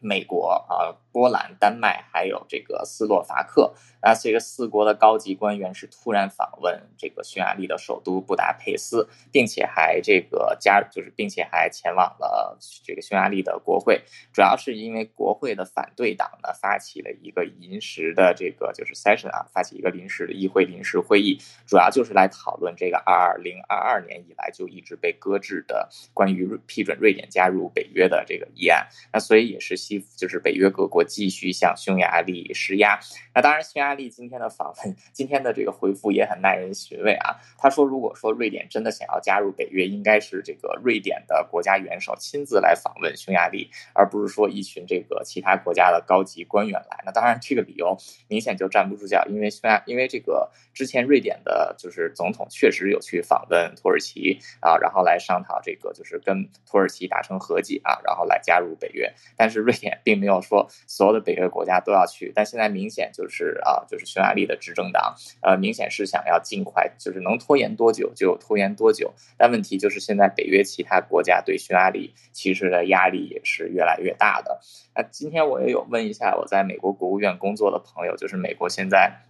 [0.00, 0.94] 美国啊。
[1.12, 14.02] 波兰、丹麦还有这个斯洛伐克，那这个四国的高级官员是突然访问这个匈牙利的首都布达佩斯，并且还这个加就是，并且还前往了这个匈牙利的国会，
[14.32, 30.99] 主要是因为国会的反对党呢发起了一个临时的这个就是 session 啊，发起一个临时的议会临时会议，主要就是来讨论这个二零二二年以来就一直被搁置的关于批准瑞典加入北约的这个议案，那所以也是西就是北约各国。
[31.00, 33.00] 我继续向匈牙利施压。
[33.34, 37.36] 那当然，匈牙利今天的访问，今天的这个回复也很耐人寻味啊。
[37.56, 47.02] 他说，如果说瑞典真的想要加入北约，应该是这个瑞典的国家元首亲自来访问匈牙利，而不是说一群这个其他国家的高级官员来。
[47.06, 47.96] 那当然，这个理由
[48.28, 59.10] 明显就站不住脚，因为匈牙，因为这个之前瑞典的就是总统确实有去访问土耳其啊，然后来商讨这个就是跟土耳其达成和解啊，然后来加入北约。
[59.36, 60.68] 但是瑞典并没有说。
[60.90, 69.14] 所有的北约国家都要去，但现在明显就是啊，就是匈牙利的执政党，呃，明显是想要尽快，就是能拖延多久就拖延多久。
[69.38, 74.60] 但问题就是现在北约其他国家对匈牙利其实的压力也是越来越大的。
[74.96, 79.20] 那今天我也有问一下我在美国国务院工作的朋友，就是美国现在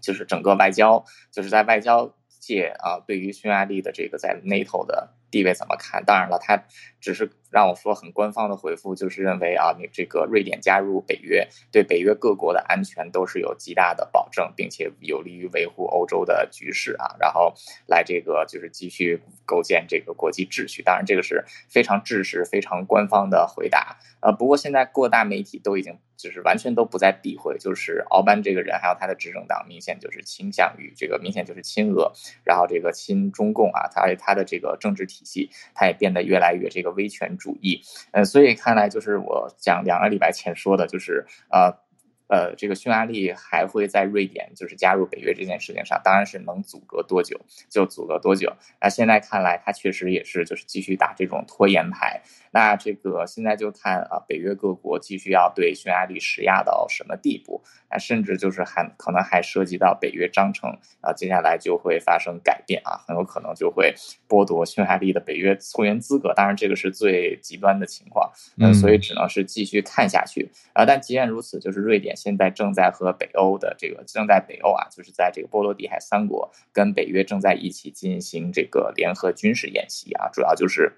[0.00, 6.02] 就是整个外交，就是在外交界啊，对于匈牙利的这个在 NATO 的地位怎么看？
[6.06, 6.64] 当然了，他
[6.98, 17.54] 只是让我说很官方的回复，就是认为啊，你这个瑞典加入北约，对北约各国的安全都是有极大的保证，并且有利于维护欧洲的局势啊，然后
[17.86, 20.82] 来这个就是继续构建这个国际秩序。
[20.82, 23.98] 当然，这个是非常制式、非常官方的回答。
[24.18, 25.96] 呃，不过现在各大媒体都已经。
[26.16, 32.12] 就是完全都不再避讳，就是奥班这个人，还有他的执政党，明显就是倾向于这个，明显就是亲俄，
[32.44, 37.82] 然后这个亲中共啊，他他的这个政治体系，他也变得越来越这个威权主义，
[38.12, 41.83] 呃，所以看来就是我讲两个礼拜前说的，就是呃。
[42.26, 48.50] 呃，这个匈牙利还会在瑞典就是加入北约这件事情上，当然是能阻隔多久就阻隔多久。
[48.80, 52.22] 那现在看来，他确实也是就是继续打这种拖延牌。
[52.50, 57.62] 那这个现在就看啊，北约各国继续要对匈牙利施压到什么地步？
[57.90, 60.70] 那甚至就是还可能还涉及到北约章程
[61.00, 63.94] 啊，接下来就会发生改变啊，很有可能就会
[64.26, 66.32] 剥夺匈牙利的北约会员资格。
[66.34, 68.32] 当然，这个是最极端的情况。
[68.56, 70.86] 嗯，所以只能是继续看下去啊。
[70.86, 72.13] 但即便如此，就是瑞典。
[72.14, 80.92] 现在正在和北欧的这个正在北欧啊，就是在这个波罗的海三国跟北约正在一起进行这个联合军事演习啊，主要就是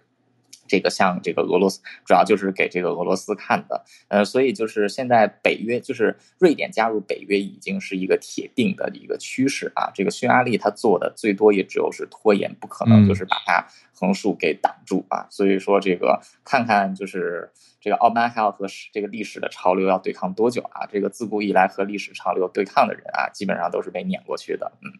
[0.66, 3.84] 这个像这个俄罗斯，主要就是给这个俄罗斯看的。
[4.08, 9.90] 呃，所以就是现在北约就是瑞典加入北约已经是一个铁定的一个趋势啊。
[9.94, 15.26] 这个匈牙利他做的最多也只有是拖延，不可能就是把它横竖给挡住啊。
[15.30, 17.50] 所以说这个看看就是。
[17.78, 20.84] 这个奥班还要和这个历史的潮流要对抗多久啊？
[20.90, 24.72] 这个自古以来和历史潮流对抗的人啊，基本上都是被撵过去的。
[24.82, 24.90] 嗯，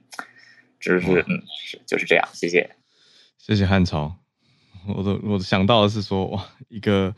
[0.78, 2.28] 只是嗯是就是这样。
[2.32, 2.76] 谢谢，
[3.38, 4.25] 谢谢汉朝。
[4.88, 7.14] 我都我想到的是说，哇，一个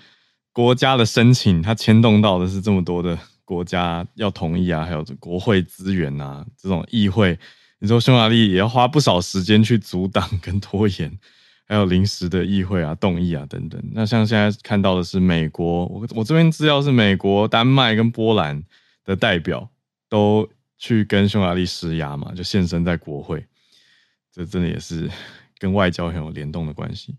[0.53, 7.39] 国家的申请，它牵动到的是这么多的国家要同意啊，还有这国会资源啊，这种议会，
[7.79, 11.19] 你说匈牙利也要花不少时间去阻挡跟拖延。
[11.71, 13.79] 还有临时的议会啊、动议啊等等。
[13.93, 18.64] 那像现在看到的是美国，我我这边资料是美国、丹麦跟波兰
[19.05, 19.69] 的代表
[20.09, 20.49] 都
[20.79, 23.45] 去跟匈牙利施压嘛，就现身在国会。
[24.33, 25.11] 这真的也是
[25.59, 27.14] 跟外交很有联动的关系。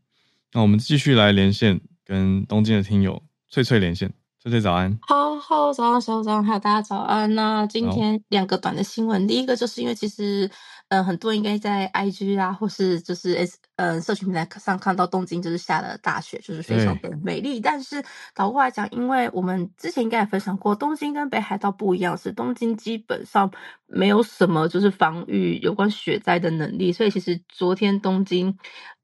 [0.54, 4.12] 那我们继续来连线，跟东京的听友翠翠连线。
[4.42, 7.36] 翠翠早安，好好早上，小早安，还有大家早安。
[7.36, 10.50] 那今天两个短的新闻，第一个就是因为其实。
[10.92, 17.60] 嗯，很多人应该在 IG 啊，或是就是 S 嗯社群平台上看到东京就是下了大雪，就是非常的美丽。
[17.60, 23.52] 但是倒过来讲，因为我们之前应该也分享过，东京跟北海道不一样，是东京基本上
[23.86, 28.58] 没有什么就是防御有关雪灾的能力，所以其实昨天东京。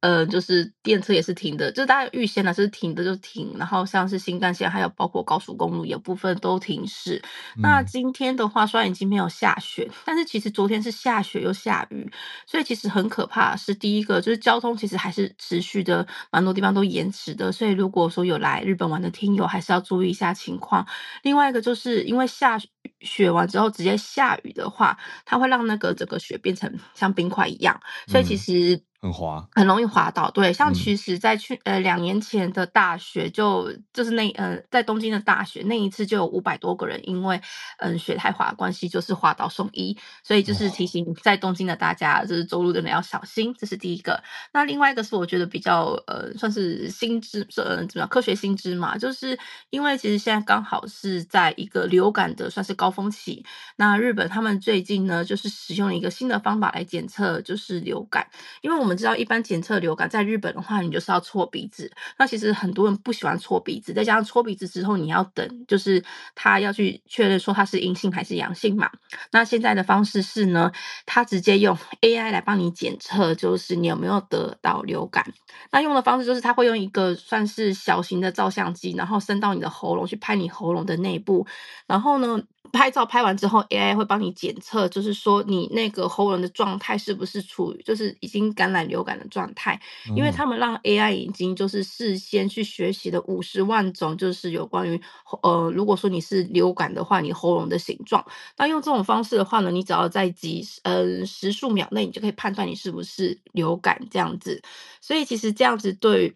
[0.06, 7.20] 呃，就是电车也是停的，就是大家预先呢是停的就停，然后像是新干线还有包括高速公路有部分都停驶。
[7.56, 12.08] 嗯、那今天的话，虽然已经没有下雪，但是其实昨天是下雪又下雨，
[12.46, 13.56] 所以其实很可怕。
[13.56, 17.52] 是第一个，就是交通其实还是持续的，蛮多地方都延迟的。
[17.52, 20.86] 所以如果说有来日本玩的听友，还是要注意一下情况。
[21.24, 22.60] 另外一个就是因为下
[23.00, 24.96] 雪完之后直接下雨的话，
[25.26, 28.80] 它会让那个整个雪变成像冰块一样，所以其实。
[29.06, 30.32] 很滑，很容易滑倒。
[30.32, 37.40] 对，像其实，在去、嗯、呃两年前的大学就，就就是那呃在东京的大学那一次，就有五百多个人因为
[37.78, 39.96] 嗯、呃、雪太滑的关系，就是滑倒送医。
[40.24, 43.54] 所以就是提醒在东京的大家，就是走路的人要小心。
[43.60, 44.24] 这是第一个。
[44.52, 49.38] 那另外一个是我觉得比较呃算是新知，呃怎么样科学新知嘛，就是
[49.70, 53.46] 因为其实现在刚好是在一个流感的算是高峰期。
[53.76, 58.28] 那日本他们最近呢，就是使用了一个新的方法来检测，就是流感，
[58.62, 58.95] 因为我们。
[58.96, 61.92] 你知道一般检测流感，在日本的话，你就是要搓鼻子。
[62.18, 66.02] 那其实很多人不喜欢搓鼻子，再加上搓鼻子之后，你要等，就是
[66.34, 68.90] 他要去确认说他是阴性还是阳性嘛。
[69.32, 70.72] 那现在的方式是呢，
[71.06, 75.26] 他直接用 AI 来帮你检测，就是你有没有得到流感。
[75.72, 81.46] 那用的方式就是他会用一个算是小型的照相机，然后伸到你的喉咙去拍你喉咙的内部，
[81.86, 82.42] 然后呢。
[82.72, 89.80] 拍照拍完之后，AI 会帮你检测，就是说你那个喉咙的状态是不是处于就是已经感染流感的状态？
[90.16, 95.02] 因为他们让 AI 已经就是事先去学习了五十万种，就是有关于
[95.42, 98.26] 呃，如果说你是流感的话，你喉咙的形状。
[98.58, 104.62] 那用这种方式的话呢，你只要在几呃十数秒内，你就可以判断你是不是流感这样子。
[105.02, 106.36] 所以其实这样子对。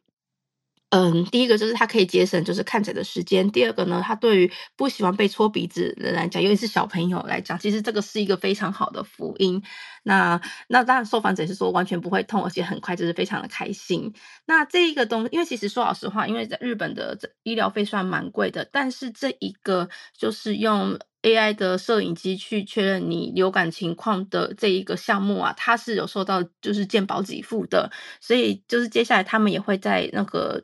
[0.92, 3.48] 嗯，第一个就是它可以节省就是看诊的时间。
[3.52, 9.62] 第二个呢，它对于不喜欢被搓鼻子的人来讲，尤其是小朋友来讲，其实这个是一个非常好的福音。
[10.02, 14.12] 那那当然，受访者是说完全不会痛，而且很快就是非常的开心。
[14.48, 19.88] 那这一个东，因为其实说老实话，因为在日本的这医疗费算蛮贵的，但是这一个
[20.18, 30.64] 就是用 AI 的摄影机去确认你流感情况的这一个项目啊，它是有受到就是健保给付的，所以就是接下来他们也会在那个。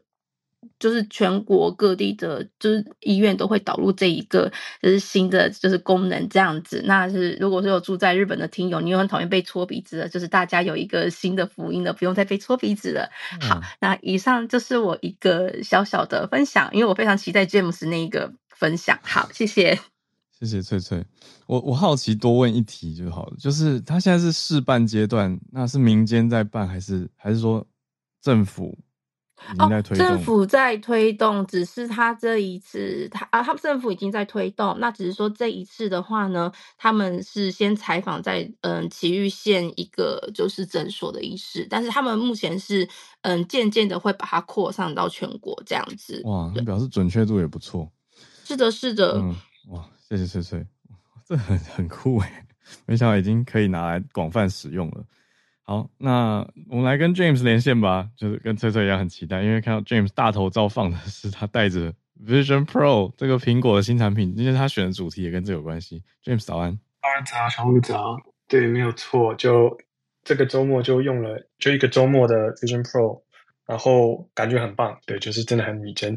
[0.80, 4.52] 就是全国各地的，就是医院都会导入这一个
[4.82, 6.82] 就是新的就是功能这样子。
[6.86, 13.10] 那是如果说有住在日本的听友，你又很讨厌被搓鼻子的，就是大家有一个新的福音了，不用再被搓鼻子了。
[13.42, 19.00] 好，那以上就是我一个小小的分享，因为我非常期待 James 那一个分享。
[19.04, 19.80] 好，谢谢。
[20.38, 21.02] 谢谢翠翠，
[21.48, 27.66] 我我好奇多问一题就好了，就是他现在是试办阶段，那是民间在办还是还是说
[28.22, 28.78] 政府？
[29.60, 42.88] 哦，政府在推动，只是他这一次他啊，他们政府已经在推动，那只是说这一次的话呢，他们是先采访在嗯埼玉县一个就是诊所的医师，但是他们目前是
[43.22, 46.22] 嗯渐渐的会把它扩散到全国这样子。
[46.26, 47.92] 哇，那表示准确度也不错。
[48.46, 49.36] 是的，是的，嗯，
[49.70, 49.86] 哇。
[50.08, 50.64] 谢谢翠翠，
[51.26, 52.46] 这很很酷诶，
[52.86, 55.04] 没想到已经可以拿来广泛使用了。
[55.68, 61.92] 好，那我们来跟 James 连线吧，就是跟翠翠一样很期待，因为看到 James 大头照放的是他带着
[62.24, 66.04] Vision Pro 这个苹果的新产品，因为他选的主题也跟这有关系。
[66.24, 68.16] James 早安，早安早，小鹿早，
[68.48, 69.76] 对，没有错，就
[70.24, 73.24] 这个周末就用了，就一个周末的 Vision Pro，
[73.66, 76.16] 然后感觉很棒，对，就是真的很拟真。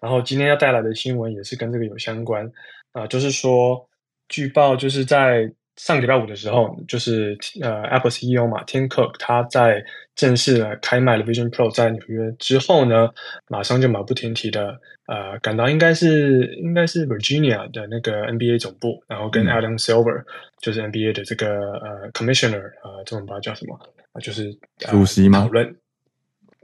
[0.00, 2.50] 然后今天要带来的新闻也是跟这个有相关。
[2.92, 3.86] 啊、就是说，
[4.26, 13.10] 据报就是在上礼拜五的时候，就是呃，Apple CEO 嘛，Tim Cook 他在正式的开卖了 Vision Pro 在纽约之后呢，
[13.48, 20.24] 马上就马不停蹄的呃赶到应该是应该是 Virginia 的那个 NBA 总部，然后跟 Adam Silver、嗯、
[20.60, 23.78] 就是 NBA 的这个呃 Commissioner 呃，中文不知道叫什么
[24.12, 25.42] 啊，就是、呃、主席吗？
[25.42, 25.76] 讨论，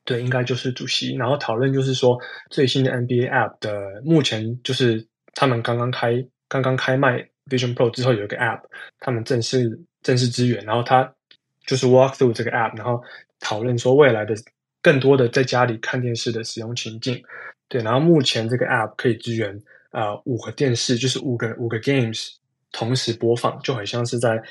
[0.04, 2.18] 对，应该就是主席，然后讨论就是说
[2.50, 5.06] 最新的 NBA App 的目前就是。
[5.34, 8.60] 他们刚刚开刚刚开卖 Vision Pro 之后，有一个 App，
[9.00, 11.12] 他们正式正式支援，然后他
[11.66, 13.02] 就是 walk through 这个 App，然后
[13.40, 14.34] 讨论说未来的
[14.80, 17.22] 更多的在家里看电视的使用情境。
[17.68, 22.34] 对，然后目前这个 App 可以支援啊、五个电视，就是五个五个 games
[22.70, 24.42] 同时播放，就很像是在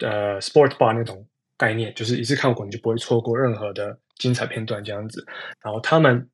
[0.00, 1.26] 呃 Sport Bar 那种
[1.56, 5.24] 概念，就是一次看过你就不会错过任何的精彩片段这样子。
[5.62, 6.28] 然后他们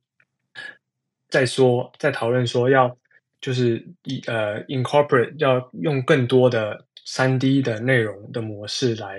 [1.29, 2.97] 在说在讨论说要。
[3.41, 9.19] 就是以呃，incorporate 要用更多的三 D 的内容的模式来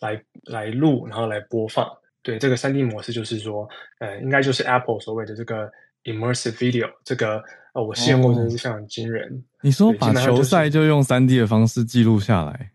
[0.00, 1.88] 来来录，然后来播放。
[2.22, 3.68] 对，这个三 D 模式就是说，
[3.98, 5.70] 呃，应该就是 Apple 所谓的这个
[6.04, 6.88] immersive video。
[7.02, 7.42] 这个
[7.74, 9.26] 呃，我试用过，真的是非常惊人。
[9.28, 12.70] 哦，你说把球赛就用三 D 的方式记录下来，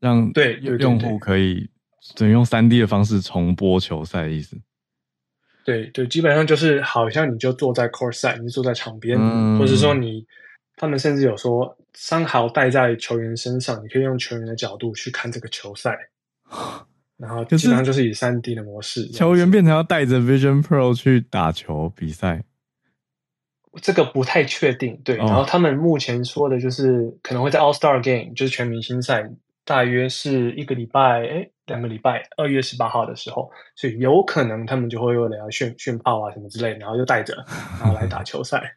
[0.00, 1.68] 让对用户可以
[2.16, 4.56] 只能用三 D 的方式重播球赛的意思。
[5.64, 10.26] 对对，基本上就是好像你就坐在 court side，你就坐在场边，嗯、或者说你，
[10.76, 15.96] 他们甚至有说，三好戴在球员身上，你可以用球员的角度去看这个球赛，
[17.18, 22.42] 然后基本上就是以三 D 的模式，球员变成要带着 Vision Pro 去打球比赛，
[23.82, 24.98] 这个不太确定。
[25.04, 29.30] 对，哦、然后他们目前说的就是可能会在 All Star Game，就是全明星赛，
[29.64, 37.34] 大约是一个礼拜，诶两个礼拜，二月十八号的时候，所以有可能他们就会为了要炫炫炮啊什么之类，然后就带着，
[37.78, 38.74] 然后来打球赛，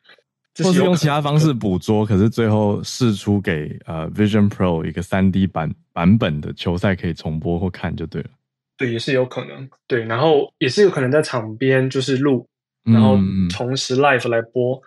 [0.63, 8.29] 或是用其他方式捕捉，可是最后试出给呃 Vision Pro 一个三 D 版版本的球赛可以重播或看就对了。
[8.77, 12.47] 对，也是有可能，对，然后也是有可能在场边就是录，
[12.83, 13.17] 然后
[13.49, 14.75] 同时 live 来播。
[14.75, 14.81] 嗯、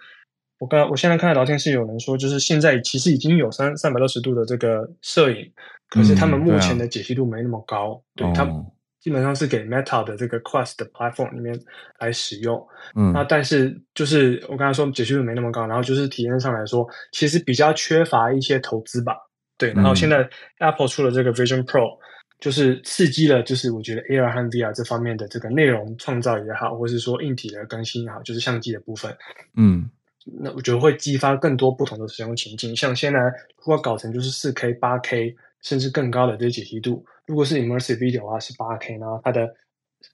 [0.61, 5.53] 我刚我现在看到聊天室有人说，就是现在其实已经有三三百六十度的这个摄影。
[5.89, 8.67] 可是他们目前的解析度没那么高，嗯、对，啊、对，它
[8.99, 11.57] 基本上是给 Meta 的这个 Quest 的 platform 里面
[12.01, 12.61] 来使用。
[12.97, 19.17] 嗯，那但是就是我刚才说解析度没那么高，然后就是体验上来说，其实比较缺乏一些投资吧。
[19.57, 20.29] 对，然后现在
[20.59, 21.97] Apple 出了这个 Vision Pro，
[22.41, 29.17] 就是刺激了，就是我觉得 AR 和 VR 这方面的这个内容创造也好，或是说硬体的更新也好，就是相机的部分，
[29.57, 29.89] 嗯，
[30.25, 32.75] 那我觉得会激发更多不同的使用情境。
[32.75, 35.33] 像现在如果搞成就是四 K、八 K。
[35.67, 39.53] 甚至更高的这解析度，如果是 immersive video 的话是八 K，然后它的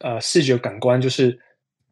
[0.00, 1.38] 呃视觉感官就是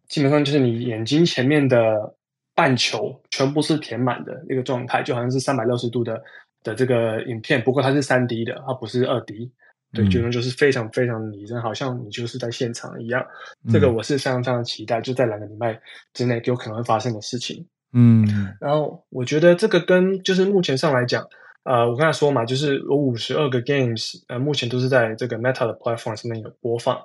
[0.08, 2.16] 基本上就是你眼睛前面的
[2.54, 6.18] 半球全部是填满的那个状态，就好像是三百六十度的
[6.62, 9.52] 的这个影片，不过它是三 D 的，它不是二 D，
[9.92, 13.22] 对，就能、嗯、就是非常非常拟真，好像你就是在现场一样。
[13.66, 15.78] 嗯、这个我是非常非常期待，就在两个礼拜
[16.14, 17.66] 之内有可能会发生的事情。
[17.92, 18.26] 嗯，
[18.58, 21.22] 然后我觉得这个跟就是目前上来讲。
[21.64, 26.96] 呃，我刚才说嘛，就是有五十二个 games，呃，目前都是在这个 Meta 的 platform 上面有播放，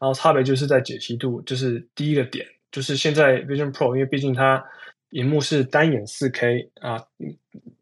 [0.00, 4.64] 然后差别就是在解析度，就是第一个点，就是现在 Vision Pro，因为毕竟它
[5.10, 7.04] 荧幕是单眼四 K 啊，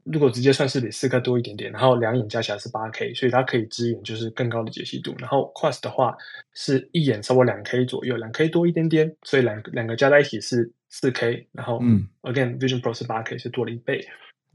[0.05, 5.15] 如果直接算是比四 K 多一点点，然后两眼加起来是八 K，所以它可以支援就是更高的解析度。
[5.19, 6.17] 然后 Quest 的话
[6.55, 11.47] 是一眼超过两 K 左右，两 K 多一点点，所以两两个加在一起是四 K。
[11.53, 14.07] 然后嗯，Again Vision Pro 是八 K，是多了一倍。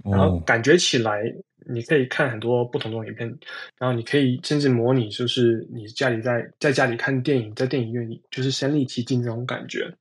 [0.03, 1.21] 然后感觉起来
[1.69, 3.27] 你可以看很多不同的影片，
[3.77, 9.93] 然后你可以甚至模拟就是你家里在在家里看电影，在电影院里就是身临其境这种感觉。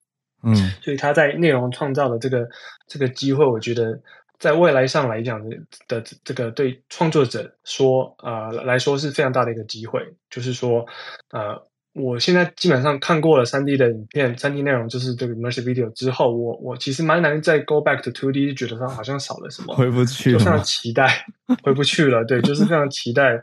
[0.43, 2.49] 嗯，所以他在内容创造的这个
[2.87, 4.01] 这个机会，我觉得
[4.39, 5.57] 在未来上来讲的
[5.89, 10.07] 的这个对创作者说啊、呃、来说是非常大的一个机会。
[10.31, 10.87] 就是说，
[11.31, 11.61] 呃，
[11.97, 21.27] 我现在基本上看过了三 D 的影片，三 D 内容就是这个 immersive video 之后，我我其实蛮难再 go back to two D，觉得它好像少了什么，回不去了，就非常期待
[21.63, 22.25] 回不去了。
[22.25, 23.43] 对，就是非常期待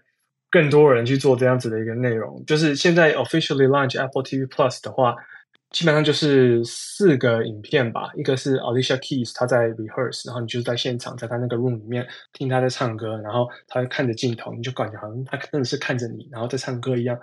[0.49, 2.43] 更多人去做这样子的一个内容。
[2.45, 5.15] 就是现在 officially launch Apple TV Plus 的话。
[5.71, 17.17] 基本上就是四个影片吧，一个是 Alicia Keys 他在 rehearse，然后你就是在现场，在他那个 room 里面听他在唱歌，然后他看着镜头，你就感觉好像他真的是看着你，然后在唱歌一样，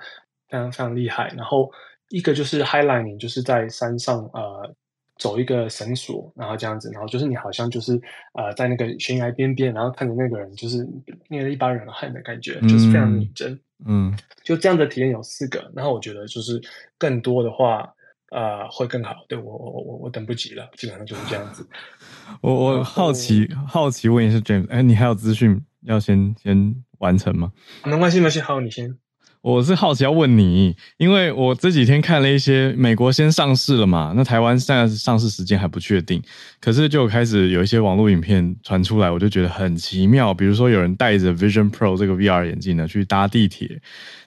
[0.51, 1.29] 非常非常厉害。
[1.37, 1.71] 然后
[2.09, 4.75] 一个就是 highlighting，就是在山上呃
[5.17, 7.93] 走一个绳索，然后这样子，然后就是你好像就是
[8.35, 10.87] 呃在那个悬崖边边，然后看着那个人就是
[11.29, 13.59] 捏了一把冷汗的感觉，就是非常拟真。
[13.87, 16.61] 嗯，就这样的体验有四个，然后我觉得就是
[16.99, 17.95] 更多的话。
[18.33, 19.25] 啊、呃，会更好。
[19.27, 21.69] 对，我我我我等不及了，基本上就是这样子。
[22.41, 27.53] 我我好奇好奇问一下 James，哎，你还有资讯要先先完成吗？
[27.85, 28.97] 没关系，没关系，好，你先。
[29.43, 36.23] 我是好奇要问你，因为我这几天看了一些美国先上市了嘛，那台湾现在上市时间还不确定，
[36.61, 40.35] 可是就开始有一些网络影片传出来，我就觉得很奇妙。
[40.35, 43.81] 比如说有人戴着 Vision Pro 这个 VR 眼镜呢去搭地铁，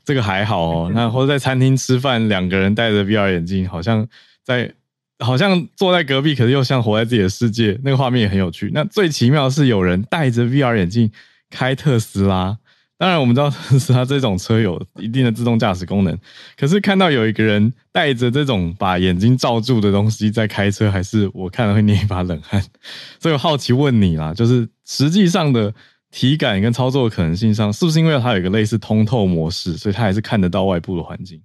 [0.04, 0.92] 这个还好哦。
[0.96, 4.08] 那或者在餐厅吃饭，两个人戴着 VR 眼镜，好像
[4.44, 4.74] 在
[5.20, 8.72] 好像坐在隔壁，可是又像活在自己的世界，那个画面也很有趣。
[8.74, 11.12] 那最奇妙的是有人戴着 VR 眼镜
[11.52, 12.58] 开特斯拉。
[13.04, 16.18] 当然，我们知道 是它这种车有一定的自动驾驶功能，
[16.56, 22.64] 可是看到有一个人戴着这种把眼睛罩住的东西在开车，还是我看了会捏一把冷汗。
[23.20, 25.74] 所以我好奇问你啦，就是实际上的
[26.12, 31.44] 体感跟操作的可能性上，是不是因为它有一个类似通透模式，所以它还是看得到外部的环境？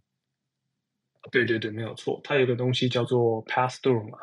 [1.33, 4.19] 对对对，没有错，它有一个东西叫做 Pass Through 嘛，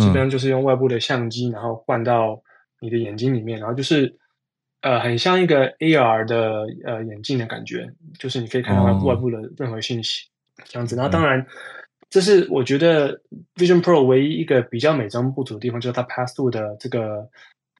[0.00, 2.42] 基本上就是用外部的相机，然后灌到
[2.80, 4.18] 你的眼睛里面，然后就是。
[4.82, 7.86] 呃，很像一个 AR 的呃眼镜的感觉，
[8.18, 10.26] 就是你可以看到外部的任何信息，
[10.58, 10.96] 哦、这样子。
[10.96, 11.46] 然后当然，
[12.08, 13.20] 这是我觉得
[13.56, 17.28] Vision Pro 唯一一个比较美中不足的地方，就是它 Pass Through 的这个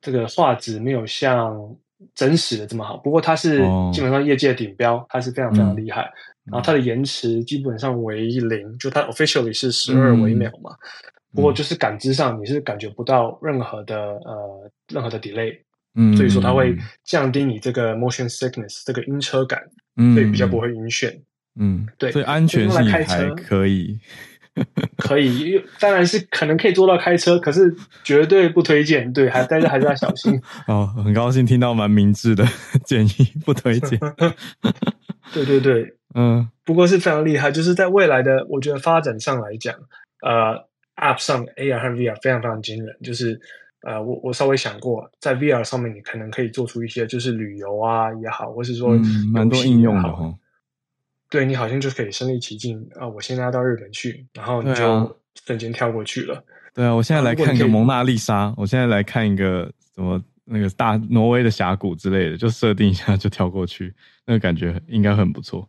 [0.02, 1.74] 这个画质没有像
[2.14, 2.98] 真实的这么好。
[2.98, 6.02] 不过它是基本上业界顶标，它是非常非常厉害。
[6.02, 10.72] 嗯、然后它的延迟基本上为零，就它 officially 是十二微秒嘛。
[10.72, 15.58] 嗯、不过就是感知上你是感觉不到任何的呃任何的 delay。
[16.02, 16.74] 嗯，所以说它会
[17.04, 19.60] 降低你这个 motion sickness 这个晕车感，
[19.96, 21.20] 嗯，所以比较不会晕眩，
[21.60, 23.98] 嗯，对，所以安全性还可以，
[24.96, 30.40] 可以，当然是可能可以做到开车，可是绝对不推荐，对，还 但是还是要小心。
[30.66, 32.46] 哦，很高兴听到蛮明智的
[32.86, 34.00] 建议，不推荐。
[35.34, 39.74] 对 对对，嗯，不过是非常厉害，就是在未来的我觉得发展上来讲，
[40.22, 40.56] 呃
[40.96, 43.38] ，App 上 AR 和 VR 非常非常惊人，就是。
[43.82, 48.90] 呃，我我稍微想过，在 VR 上面，你可能可以做出一些，就是旅游啊也好，或是说
[49.32, 50.34] 蛮多应用的哈。
[51.30, 53.06] 对，你好像就可以身临其境啊！
[53.06, 55.16] 我现在要到日本去，然后你就
[55.46, 56.42] 瞬间跳过去了。
[56.74, 63.94] 对啊，我现在来看一个蒙娜丽莎，我现在来看一个什么那个大挪威的峡谷之类的，就设定一下就跳过去，
[64.26, 65.68] 那个感觉应该很不错。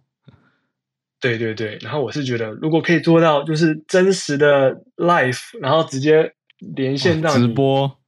[1.20, 8.00] 对对对，然后我是觉得，如果可以做到就是真实的 life，然后直接连线到直播。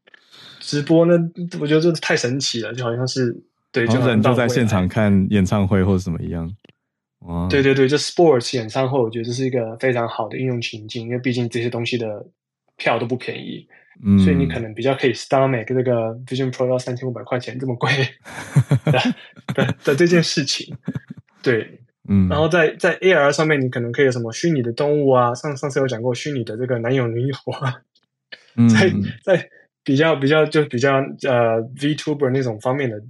[0.64, 1.14] 直播呢，
[1.60, 3.36] 我觉得这太神奇了，就好像是
[3.70, 6.50] 对，就人就在现场看演唱会或者什么一样。
[7.20, 12.26] 哇，对对对，就 sports 演唱会，我觉得这是一个非常好的应用情境，因为毕竟这些东西的
[12.78, 13.68] 票都不便宜，
[14.06, 17.92] 嗯，所以你可能比较可以 stomach 这个 Vision Pro 要三千五百块钱这么贵
[18.86, 19.00] 的
[19.54, 20.74] 的，的这件事情。
[21.42, 27.82] 对，嗯，然后在在 AR 上面，你可能可以有什么虚拟的动物啊，上上次有讲过虚拟的这个男友女友啊，
[28.56, 28.90] 嗯、在
[29.26, 29.50] 在。
[29.84, 33.02] 比较比较就比较呃 VTuber 那种方面的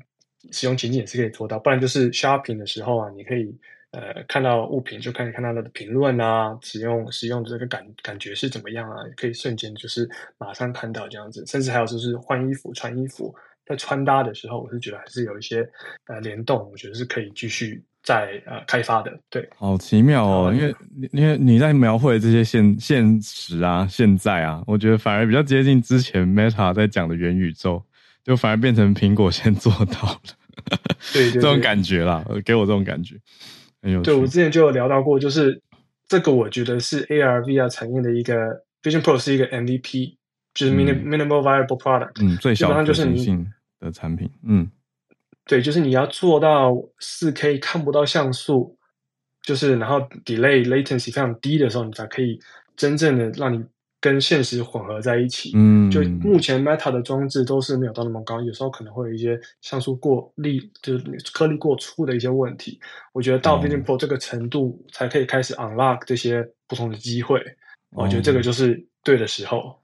[0.52, 3.56] 使用情景也是可以做到，不然就是 shopping 的时候啊，你可以
[3.92, 13.34] 呃看到物品就可以看到它的评论啊，使用使用的这个感感觉是怎么样啊，可以瞬间就是马上看到这样子，甚至还有就是换衣服穿衣服
[13.66, 15.70] 在穿搭的时候，我是觉得还是有一些
[16.08, 19.18] 呃联动，我觉得是可以继续在呃开发的。
[19.30, 20.76] 对，好奇妙哦，因为
[21.12, 27.82] 因为你在描绘这些现现实啊、现在啊，我觉得反而比较接近之前 Meta 在讲的元宇宙，
[28.24, 30.20] 就反而变成苹果先做到了，
[31.14, 33.16] 对，对， 对，这种感觉啦，给我这种感觉。
[33.82, 34.06] 很有趣。
[34.06, 35.62] 对，我之前就有聊到过，就是
[36.08, 38.34] 这个我觉得是 AR VR 产业的一个
[38.84, 40.16] Vision Pro 是一个 MVP。
[40.56, 44.70] 就是 minim minimal viable product，嗯，最小可行性的产品，嗯，
[45.46, 48.78] 对，就是你要做到四 K 看不到像素，
[49.42, 52.40] 就是然后 delay latency 非常低的时候，你才可以
[52.78, 53.62] 真正的让你
[54.00, 55.52] 跟现实混合在一起。
[55.56, 62.80] 嗯，就目前 Meta 的装置都是没有到那么高，有时候可能会有一些像素过粒，就是颗粒过粗的一些问题。
[63.12, 67.40] 我觉得到 Vision Pro 这个程度才可以开始 unlock 这些不同的机会。
[67.92, 69.78] 哦，我觉得这个就是对的时候。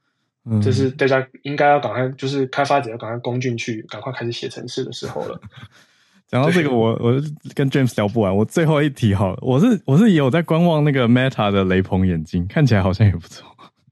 [0.45, 5.39] 嗯，就是大家应该要赶快，就是开发者要赶快攻进去，赶快开始写程式的时候了。
[6.27, 7.21] 讲到这个，我我
[7.55, 13.49] 跟 James 聊不完，我最后一题好了，我是我是有在观望那个 Meta 的雷朋眼镜，看起来好像也不错。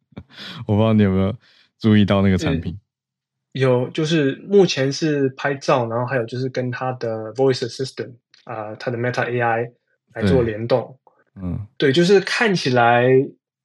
[0.67, 1.35] 我不知道你有没有
[1.79, 2.79] 注意到那个产品？
[3.53, 8.13] 有，就是目前是拍照，然后还有就是跟它的 Voice Assistant
[8.45, 9.71] 啊、呃，它的 Meta AI
[10.13, 10.97] 来做联动。
[11.41, 13.07] 嗯，对，就是看起来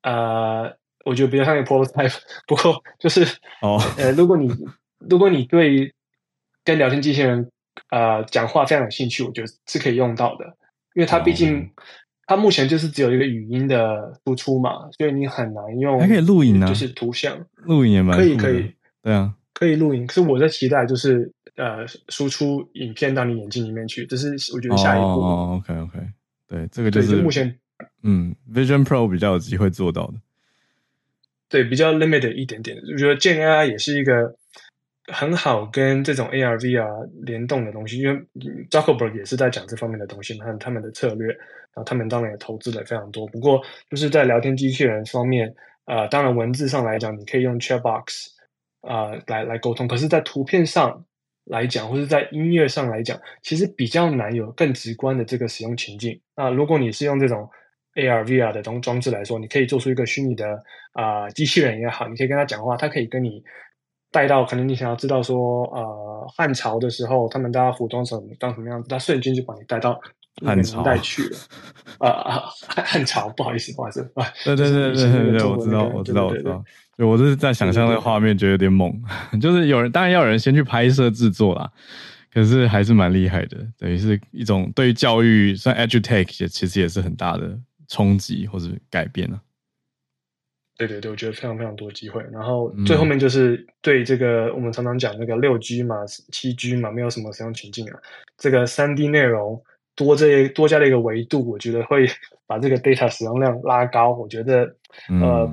[0.02, 0.74] 呃。
[1.04, 3.24] 我觉得比较像一个 prototype， 不过就是
[3.60, 4.48] 哦，呃，如果你
[5.08, 5.92] 如果你对
[6.64, 7.50] 跟聊天机器人
[7.90, 10.44] 呃讲话非常有兴趣，我觉得是可以用到的，
[10.94, 11.68] 因为它毕竟
[12.26, 17.36] 它目前就是只有一个语音的输出嘛，所以你很难用，还可以录影呢，就是图像。
[17.64, 18.72] 录影也蛮可以可以，
[19.02, 20.06] 对啊，可以录影。
[20.06, 25.04] 可是我在期待就是呃输出影片到你眼睛里面去，这是我觉得下一步。
[25.04, 25.98] 哦，OK OK，
[26.46, 27.58] 对，这个就是目前
[28.02, 30.14] 嗯 Vision Pro 比较有机会做到的。
[31.52, 34.34] 对，比较 limited 一点点，我觉得 Gen AI 也是一个
[35.12, 38.18] 很好跟这种 AR VR 联动的东西，因为
[38.70, 43.26] Zuckerberg 也是在讲这方面的东西，和他们的策略，然后他们当然也投资了非常多。
[43.26, 48.28] 不过就是在聊天机器人方面，呃，当然文字上来讲，你可以用 Chatbox
[48.80, 51.04] 啊、来来沟通，可是，在图片上
[51.44, 56.18] 来讲，或者在音乐上来讲，其实比较难有更直观的这个使用情境。
[56.34, 57.46] 那如果你是用这种
[57.94, 60.46] AR VR 的东装置来说，你可以做出一个虚拟的
[60.92, 63.42] 啊、呃、机器人也好，你可以跟他讲话，他可以跟你
[64.10, 70.00] 带到可能你想要知道说呃汉朝的时候他们大家服装什么当什么样子，他瞬间就把你带到
[70.44, 71.36] 汉朝带去了
[71.98, 76.64] 啊啊汉朝不好意思不好意思啊对对对对对对， 我知道我知道我知道，
[76.96, 78.90] 就我是在想象那个画面觉得有点猛，
[79.40, 81.70] 就是有人当然要有人先去拍摄制作啦，
[82.32, 87.58] 可是还是蛮厉害的，等于是一种对于教育算 edutech 也其实也是很大的。
[87.92, 89.38] 冲击或者改变啊，
[90.78, 92.24] 对对对，我觉得非常非常多机会。
[92.32, 95.96] 然后最后面就是对这个、嗯、我们常常讲那个六 G 嘛、
[96.32, 98.00] 七 G 嘛，没有什么使用情境啊。
[98.38, 99.62] 这个三 D 内容
[99.94, 102.08] 多这多加了一个维度，我觉得会
[102.46, 104.12] 把这个 data 使用量拉高。
[104.14, 104.74] 我觉得
[105.10, 105.46] 呃，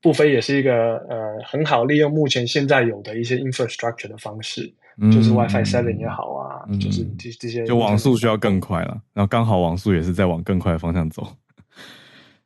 [0.00, 11.22] 不非也是一个呃很好利用目前现在有的一些 infrastructure 的方式，嗯、就是 WiFi seven 也好啊，嗯、就是这这些就网速需要更快了，然后刚好网速也是在往更快的方向走。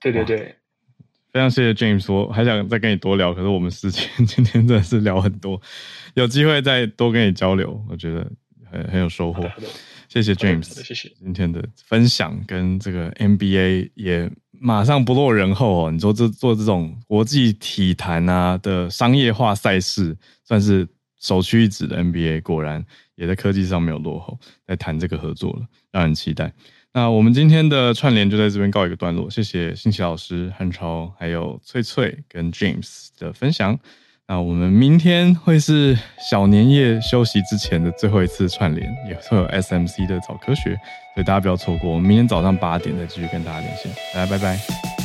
[0.00, 0.54] 对对对，
[1.32, 5.60] 非常谢谢 James，我还想再跟你多聊，可是我们时间 今天真的是聊很多，
[6.14, 8.30] 有机会再多跟你交流，我觉得
[8.70, 9.42] 很很有收获。
[10.08, 15.90] 谢谢 James，谢谢今天的分享跟这个 NBA 也马上不落人后哦。
[15.90, 20.86] 你说这做这种国际体坛啊的商业化赛事，算是
[21.18, 22.82] 首屈一指的 NBA，果然
[23.16, 26.52] 也在科技上没有落后，在谈这个合作了，让人期待。
[26.96, 33.78] 那我们今天的串联就在这边告一个段落，谢谢新奇老师、汉超，还有翠翠跟 James 的分享。
[34.26, 40.70] 那我们明天会是小年夜休息之前的最后一次串联，也会有 SMC 的早科学，
[41.14, 41.90] 所以大家不要错过。
[41.90, 44.95] 我们明天早上八点再继续跟大家连线，大家拜拜。